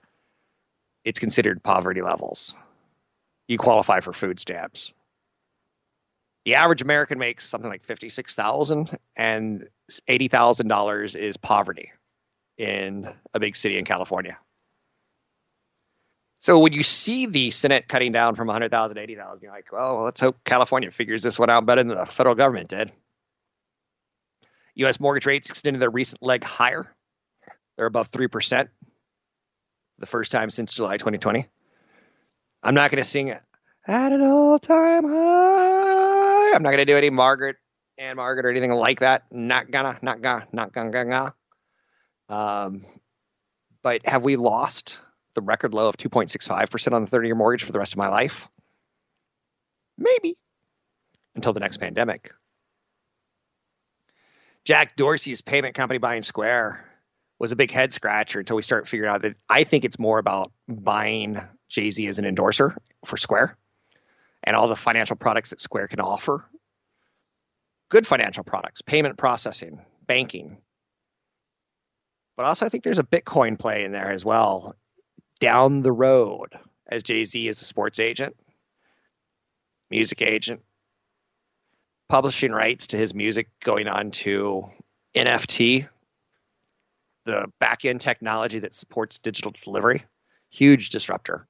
it's 1.04 1.20
considered 1.20 1.62
poverty 1.62 2.02
levels. 2.02 2.56
You 3.46 3.56
qualify 3.56 4.00
for 4.00 4.12
food 4.12 4.40
stamps. 4.40 4.92
The 6.44 6.56
average 6.56 6.82
American 6.82 7.20
makes 7.20 7.48
something 7.48 7.70
like 7.70 7.84
56,000 7.84 8.98
and 9.14 9.68
$80,000 10.08 11.16
is 11.16 11.36
poverty 11.36 11.92
in 12.56 13.12
a 13.34 13.40
big 13.40 13.56
city 13.56 13.78
in 13.78 13.84
California. 13.84 14.38
So 16.40 16.58
when 16.58 16.72
you 16.72 16.82
see 16.82 17.26
the 17.26 17.50
Senate 17.50 17.88
cutting 17.88 18.12
down 18.12 18.34
from 18.34 18.46
100,000 18.46 18.94
to 18.94 19.02
80,000, 19.02 19.42
you're 19.42 19.52
like, 19.52 19.72
well, 19.72 20.04
let's 20.04 20.20
hope 20.20 20.36
California 20.44 20.90
figures 20.90 21.22
this 21.22 21.38
one 21.38 21.50
out 21.50 21.66
better 21.66 21.82
than 21.82 21.96
the 21.96 22.06
federal 22.06 22.34
government 22.34 22.68
did. 22.68 22.92
U.S. 24.76 25.00
mortgage 25.00 25.26
rates 25.26 25.50
extended 25.50 25.80
their 25.80 25.90
recent 25.90 26.22
leg 26.22 26.44
higher. 26.44 26.94
They're 27.76 27.86
above 27.86 28.10
3%, 28.10 28.68
the 29.98 30.06
first 30.06 30.30
time 30.30 30.50
since 30.50 30.74
July 30.74 30.98
2020. 30.98 31.46
I'm 32.62 32.74
not 32.74 32.90
going 32.90 33.02
to 33.02 33.08
sing 33.08 33.30
at 33.30 33.42
an 33.86 34.22
all 34.22 34.58
time 34.58 35.04
high. 35.04 36.52
I'm 36.54 36.62
not 36.62 36.70
going 36.70 36.78
to 36.78 36.84
do 36.84 36.96
any 36.96 37.10
Margaret 37.10 37.56
and 37.98 38.16
Margaret 38.16 38.46
or 38.46 38.50
anything 38.50 38.72
like 38.72 39.00
that. 39.00 39.24
Not 39.30 39.70
gonna, 39.70 39.98
not 40.02 40.20
gonna, 40.20 40.46
not 40.52 40.72
gonna, 40.72 40.90
gonna. 40.90 41.34
Um, 42.28 42.82
but 43.82 44.06
have 44.06 44.24
we 44.24 44.36
lost 44.36 44.98
the 45.34 45.42
record 45.42 45.74
low 45.74 45.88
of 45.88 45.96
2.65% 45.96 46.92
on 46.92 47.02
the 47.02 47.08
30 47.08 47.28
year 47.28 47.34
mortgage 47.34 47.64
for 47.64 47.72
the 47.72 47.78
rest 47.78 47.92
of 47.92 47.98
my 47.98 48.08
life? 48.08 48.48
Maybe 49.98 50.36
until 51.34 51.52
the 51.52 51.60
next 51.60 51.76
pandemic. 51.76 52.32
Jack 54.64 54.96
Dorsey's 54.96 55.42
payment 55.42 55.74
company 55.74 55.98
buying 55.98 56.22
Square 56.22 56.84
was 57.38 57.52
a 57.52 57.56
big 57.56 57.70
head 57.70 57.92
scratcher 57.92 58.40
until 58.40 58.56
we 58.56 58.62
start 58.62 58.88
figuring 58.88 59.12
out 59.12 59.22
that 59.22 59.36
I 59.48 59.64
think 59.64 59.84
it's 59.84 59.98
more 59.98 60.18
about 60.18 60.50
buying 60.66 61.40
Jay 61.68 61.90
Z 61.90 62.06
as 62.08 62.18
an 62.18 62.24
endorser 62.24 62.76
for 63.04 63.16
Square 63.16 63.56
and 64.42 64.56
all 64.56 64.68
the 64.68 64.76
financial 64.76 65.16
products 65.16 65.50
that 65.50 65.60
Square 65.60 65.88
can 65.88 66.00
offer. 66.00 66.44
Good 67.90 68.06
financial 68.06 68.42
products, 68.42 68.82
payment 68.82 69.16
processing, 69.16 69.80
banking. 70.06 70.58
But 72.36 72.44
also, 72.44 72.66
I 72.66 72.68
think 72.68 72.84
there's 72.84 72.98
a 72.98 73.04
Bitcoin 73.04 73.58
play 73.58 73.84
in 73.84 73.92
there 73.92 74.10
as 74.10 74.24
well 74.24 74.76
down 75.40 75.82
the 75.82 75.92
road 75.92 76.54
as 76.86 77.02
Jay 77.02 77.24
Z 77.24 77.48
is 77.48 77.60
a 77.60 77.64
sports 77.64 77.98
agent, 77.98 78.36
music 79.90 80.22
agent, 80.22 80.62
publishing 82.08 82.52
rights 82.52 82.88
to 82.88 82.96
his 82.96 83.14
music 83.14 83.48
going 83.62 83.88
on 83.88 84.10
to 84.12 84.66
NFT, 85.14 85.88
the 87.24 87.46
back 87.58 87.84
end 87.84 88.00
technology 88.00 88.60
that 88.60 88.74
supports 88.74 89.18
digital 89.18 89.52
delivery. 89.64 90.04
Huge 90.50 90.90
disruptor. 90.90 91.46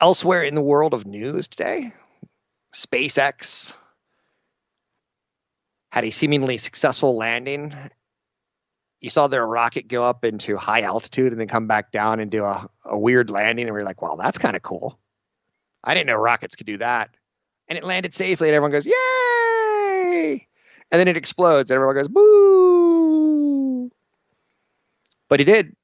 Elsewhere 0.00 0.44
in 0.44 0.54
the 0.54 0.62
world 0.62 0.94
of 0.94 1.06
news 1.06 1.48
today, 1.48 1.92
SpaceX 2.72 3.72
had 5.98 6.04
a 6.04 6.10
seemingly 6.10 6.58
successful 6.58 7.16
landing 7.16 7.74
you 9.00 9.10
saw 9.10 9.28
their 9.28 9.46
rocket 9.46 9.88
go 9.88 10.04
up 10.04 10.24
into 10.24 10.56
high 10.56 10.82
altitude 10.82 11.32
and 11.32 11.40
then 11.40 11.48
come 11.48 11.66
back 11.66 11.92
down 11.92 12.20
and 12.20 12.30
do 12.30 12.44
a, 12.44 12.68
a 12.84 12.98
weird 12.98 13.30
landing. 13.30 13.66
And 13.66 13.74
we 13.74 13.80
are 13.80 13.84
like, 13.84 14.02
wow, 14.02 14.16
that's 14.16 14.38
kind 14.38 14.56
of 14.56 14.62
cool. 14.62 14.98
I 15.84 15.94
didn't 15.94 16.08
know 16.08 16.16
rockets 16.16 16.56
could 16.56 16.66
do 16.66 16.78
that. 16.78 17.10
And 17.68 17.78
it 17.78 17.84
landed 17.84 18.14
safely, 18.14 18.48
and 18.48 18.54
everyone 18.54 18.72
goes, 18.72 18.86
yay! 18.86 20.46
And 20.90 20.98
then 20.98 21.06
it 21.06 21.16
explodes, 21.18 21.70
and 21.70 21.76
everyone 21.76 21.96
goes, 21.96 22.08
boo! 22.08 23.90
But 25.28 25.40
it 25.42 25.44
did 25.44 25.76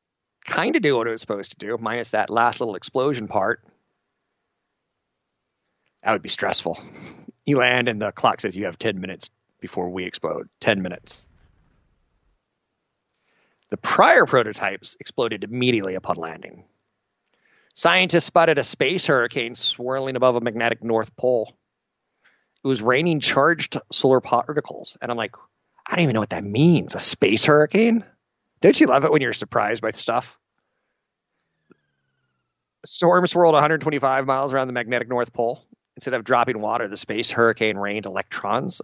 kind 0.45 0.75
of 0.77 0.83
do 0.83 0.97
what 0.97 1.07
it 1.07 1.11
was 1.11 1.21
supposed 1.21 1.51
to 1.51 1.59
do, 1.59 1.77
minus 1.79 2.11
that 2.11 2.31
last 2.31 2.59
little 2.61 2.75
explosion 2.75 3.29
part. 3.29 3.63
That 6.03 6.13
would 6.13 6.23
be 6.23 6.31
stressful. 6.31 6.81
You 7.45 7.59
land, 7.59 7.89
and 7.89 8.01
the 8.01 8.13
clock 8.13 8.41
says 8.41 8.57
you 8.57 8.65
have 8.65 8.79
10 8.79 8.99
minutes 8.99 9.29
before 9.65 9.89
we 9.89 10.05
explode. 10.05 10.47
10 10.61 10.83
minutes. 10.83 11.27
The 13.71 13.79
prior 13.79 14.27
prototypes 14.27 14.95
exploded 15.01 15.43
immediately 15.43 15.95
upon 15.95 16.17
landing. 16.17 16.65
Scientists 17.73 18.27
spotted 18.27 18.59
a 18.59 18.63
space 18.65 19.07
hurricane 19.07 19.55
swirling 19.55 20.17
above 20.17 20.37
a 20.37 20.43
magnetic 20.43 20.85
North 20.85 21.17
Pole. 21.17 21.57
It 22.63 22.69
was 22.69 22.83
raining 22.83 23.21
charged 23.21 23.79
solar 23.91 24.21
particles. 24.21 24.99
And 25.01 25.11
I'm 25.11 25.17
like, 25.17 25.35
I 25.87 25.93
don't 25.93 26.03
even 26.03 26.13
know 26.13 26.21
what 26.21 26.31
that 26.31 26.45
means. 26.45 26.95
A 26.95 27.01
space 27.01 27.47
hurricane? 27.47 28.05
Don't 28.61 28.79
you 28.79 28.87
love 28.87 29.07
it 29.07 29.13
when 29.13 29.23
you're 29.23 29.33
surprised 29.33 29.81
by 29.81 29.93
stuff? 29.93 30.39
Storm 32.85 33.27
swirled 33.27 33.55
125 33.55 34.27
miles 34.27 34.53
around 34.53 34.67
the 34.67 34.75
magnetic 34.75 35.09
North 35.09 35.33
Pole. 35.33 35.65
Instead 35.97 36.15
of 36.15 36.25
dropping 36.25 36.61
water, 36.61 36.89
the 36.89 36.97
space 36.97 37.31
hurricane 37.31 37.77
rained 37.77 38.05
electrons, 38.05 38.81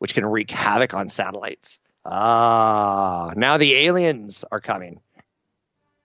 which 0.00 0.14
can 0.14 0.26
wreak 0.26 0.50
havoc 0.50 0.94
on 0.94 1.08
satellites. 1.08 1.78
Ah, 2.04 3.32
now 3.36 3.58
the 3.58 3.74
aliens 3.74 4.44
are 4.50 4.60
coming. 4.60 5.00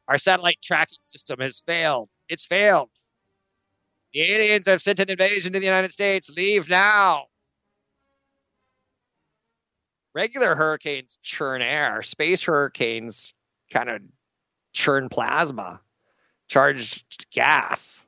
Our 0.07 0.17
satellite 0.17 0.59
tracking 0.61 0.99
system 1.01 1.39
has 1.39 1.61
failed. 1.61 2.09
It's 2.29 2.45
failed. 2.45 2.89
The 4.13 4.21
aliens 4.21 4.67
have 4.67 4.81
sent 4.81 4.99
an 4.99 5.09
invasion 5.09 5.53
to 5.53 5.59
the 5.59 5.65
United 5.65 5.91
States. 5.91 6.29
Leave 6.29 6.69
now. 6.69 7.25
Regular 10.13 10.55
hurricanes 10.55 11.17
churn 11.23 11.61
air. 11.61 12.01
Space 12.01 12.43
hurricanes 12.43 13.33
kind 13.71 13.89
of 13.89 14.01
churn 14.73 15.07
plasma, 15.07 15.79
charged 16.49 17.25
gas. 17.31 18.05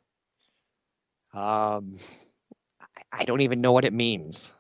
Um, 1.33 1.97
I 3.11 3.23
don't 3.23 3.41
even 3.41 3.61
know 3.61 3.71
what 3.71 3.85
it 3.85 3.93
means, 3.93 4.51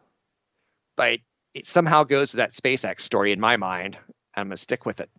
but 0.97 1.19
it 1.53 1.65
somehow 1.65 2.03
goes 2.03 2.31
to 2.31 2.37
that 2.37 2.51
SpaceX 2.51 3.01
story 3.01 3.31
in 3.31 3.39
my 3.39 3.55
mind. 3.55 3.97
I'm 4.35 4.47
gonna 4.47 4.57
stick 4.57 4.85
with 4.85 4.99
it. 4.99 5.09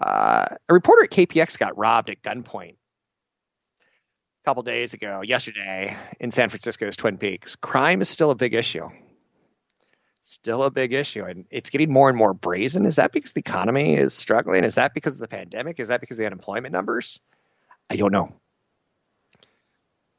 Uh, 0.00 0.46
a 0.68 0.74
reporter 0.74 1.04
at 1.04 1.10
KPIX 1.10 1.58
got 1.58 1.78
robbed 1.78 2.10
at 2.10 2.22
gunpoint 2.22 2.74
a 2.74 4.44
couple 4.44 4.62
days 4.62 4.94
ago, 4.94 5.22
yesterday, 5.24 5.96
in 6.20 6.30
San 6.30 6.50
Francisco's 6.50 6.96
Twin 6.96 7.18
Peaks. 7.18 7.56
Crime 7.56 8.00
is 8.00 8.08
still 8.08 8.30
a 8.30 8.36
big 8.36 8.54
issue. 8.54 8.88
Still 10.22 10.62
a 10.62 10.70
big 10.70 10.92
issue, 10.92 11.24
and 11.24 11.46
it's 11.50 11.70
getting 11.70 11.90
more 11.90 12.08
and 12.08 12.18
more 12.18 12.34
brazen. 12.34 12.84
Is 12.84 12.96
that 12.96 13.12
because 13.12 13.32
the 13.32 13.40
economy 13.40 13.96
is 13.96 14.14
struggling? 14.14 14.62
Is 14.62 14.74
that 14.74 14.94
because 14.94 15.14
of 15.14 15.20
the 15.20 15.28
pandemic? 15.28 15.80
Is 15.80 15.88
that 15.88 16.00
because 16.00 16.16
of 16.16 16.18
the 16.18 16.26
unemployment 16.26 16.72
numbers? 16.72 17.18
I 17.90 17.96
don't 17.96 18.12
know. 18.12 18.34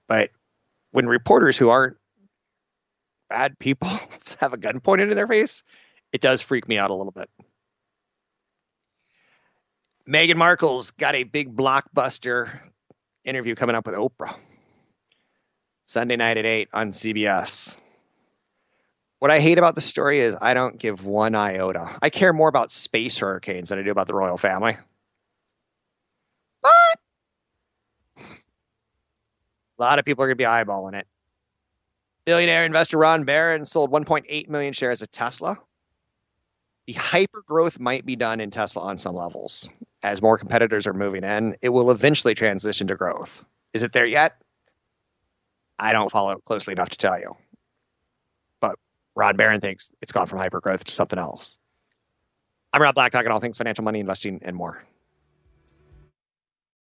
But 0.07 0.31
when 0.91 1.05
reporters 1.05 1.57
who 1.57 1.69
aren't 1.69 1.97
bad 3.29 3.57
people 3.59 3.87
have 4.39 4.53
a 4.53 4.57
gun 4.57 4.79
pointed 4.79 5.09
in 5.09 5.15
their 5.15 5.27
face, 5.27 5.63
it 6.11 6.21
does 6.21 6.41
freak 6.41 6.67
me 6.67 6.77
out 6.77 6.89
a 6.89 6.95
little 6.95 7.11
bit. 7.11 7.29
Meghan 10.07 10.37
Markle's 10.37 10.91
got 10.91 11.15
a 11.15 11.23
big 11.23 11.55
blockbuster 11.55 12.59
interview 13.23 13.53
coming 13.53 13.75
up 13.75 13.85
with 13.85 13.95
Oprah. 13.95 14.35
Sunday 15.85 16.15
night 16.17 16.37
at 16.37 16.45
8 16.45 16.69
on 16.73 16.91
CBS. 16.91 17.77
What 19.19 19.31
I 19.31 19.39
hate 19.39 19.57
about 19.57 19.75
the 19.75 19.81
story 19.81 20.19
is 20.21 20.35
I 20.39 20.53
don't 20.53 20.77
give 20.77 21.05
one 21.05 21.35
iota. 21.35 21.97
I 22.01 22.09
care 22.09 22.31
more 22.31 22.47
about 22.47 22.71
space 22.71 23.17
hurricanes 23.17 23.69
than 23.69 23.79
I 23.79 23.83
do 23.83 23.91
about 23.91 24.07
the 24.07 24.13
royal 24.13 24.37
family. 24.37 24.77
But 26.61 26.71
a 28.17 28.23
lot 29.79 29.99
of 29.99 30.05
people 30.05 30.23
are 30.23 30.27
going 30.27 30.37
to 30.37 30.43
be 30.43 30.45
eyeballing 30.45 30.93
it. 30.93 31.07
Billionaire 32.29 32.63
investor 32.63 32.99
Ron 32.99 33.23
Baron 33.23 33.65
sold 33.65 33.91
1.8 33.91 34.49
million 34.49 34.73
shares 34.73 35.01
of 35.01 35.09
Tesla. 35.11 35.57
The 36.85 36.93
hyper 36.93 37.41
growth 37.41 37.79
might 37.79 38.05
be 38.05 38.15
done 38.15 38.39
in 38.39 38.51
Tesla 38.51 38.83
on 38.83 38.99
some 38.99 39.15
levels 39.15 39.67
as 40.03 40.21
more 40.21 40.37
competitors 40.37 40.85
are 40.85 40.93
moving 40.93 41.23
in, 41.23 41.55
it 41.63 41.69
will 41.69 41.89
eventually 41.89 42.35
transition 42.35 42.85
to 42.87 42.95
growth. 42.95 43.43
Is 43.73 43.81
it 43.81 43.93
there 43.93 44.05
yet? 44.05 44.35
I 45.79 45.91
don't 45.91 46.11
follow 46.11 46.31
it 46.33 46.45
closely 46.45 46.73
enough 46.73 46.89
to 46.89 46.97
tell 46.97 47.19
you. 47.19 47.35
But 48.61 48.75
Ron 49.15 49.35
Baron 49.35 49.59
thinks 49.59 49.89
it's 49.99 50.11
gone 50.11 50.27
from 50.27 50.37
hyper 50.37 50.61
growth 50.61 50.83
to 50.83 50.91
something 50.91 51.17
else. 51.17 51.57
I'm 52.71 52.81
Rob 52.83 52.93
Black, 52.93 53.11
talking 53.11 53.31
all 53.31 53.39
things 53.39 53.57
financial, 53.57 53.83
money, 53.83 54.01
investing, 54.01 54.41
and 54.43 54.55
more. 54.55 54.83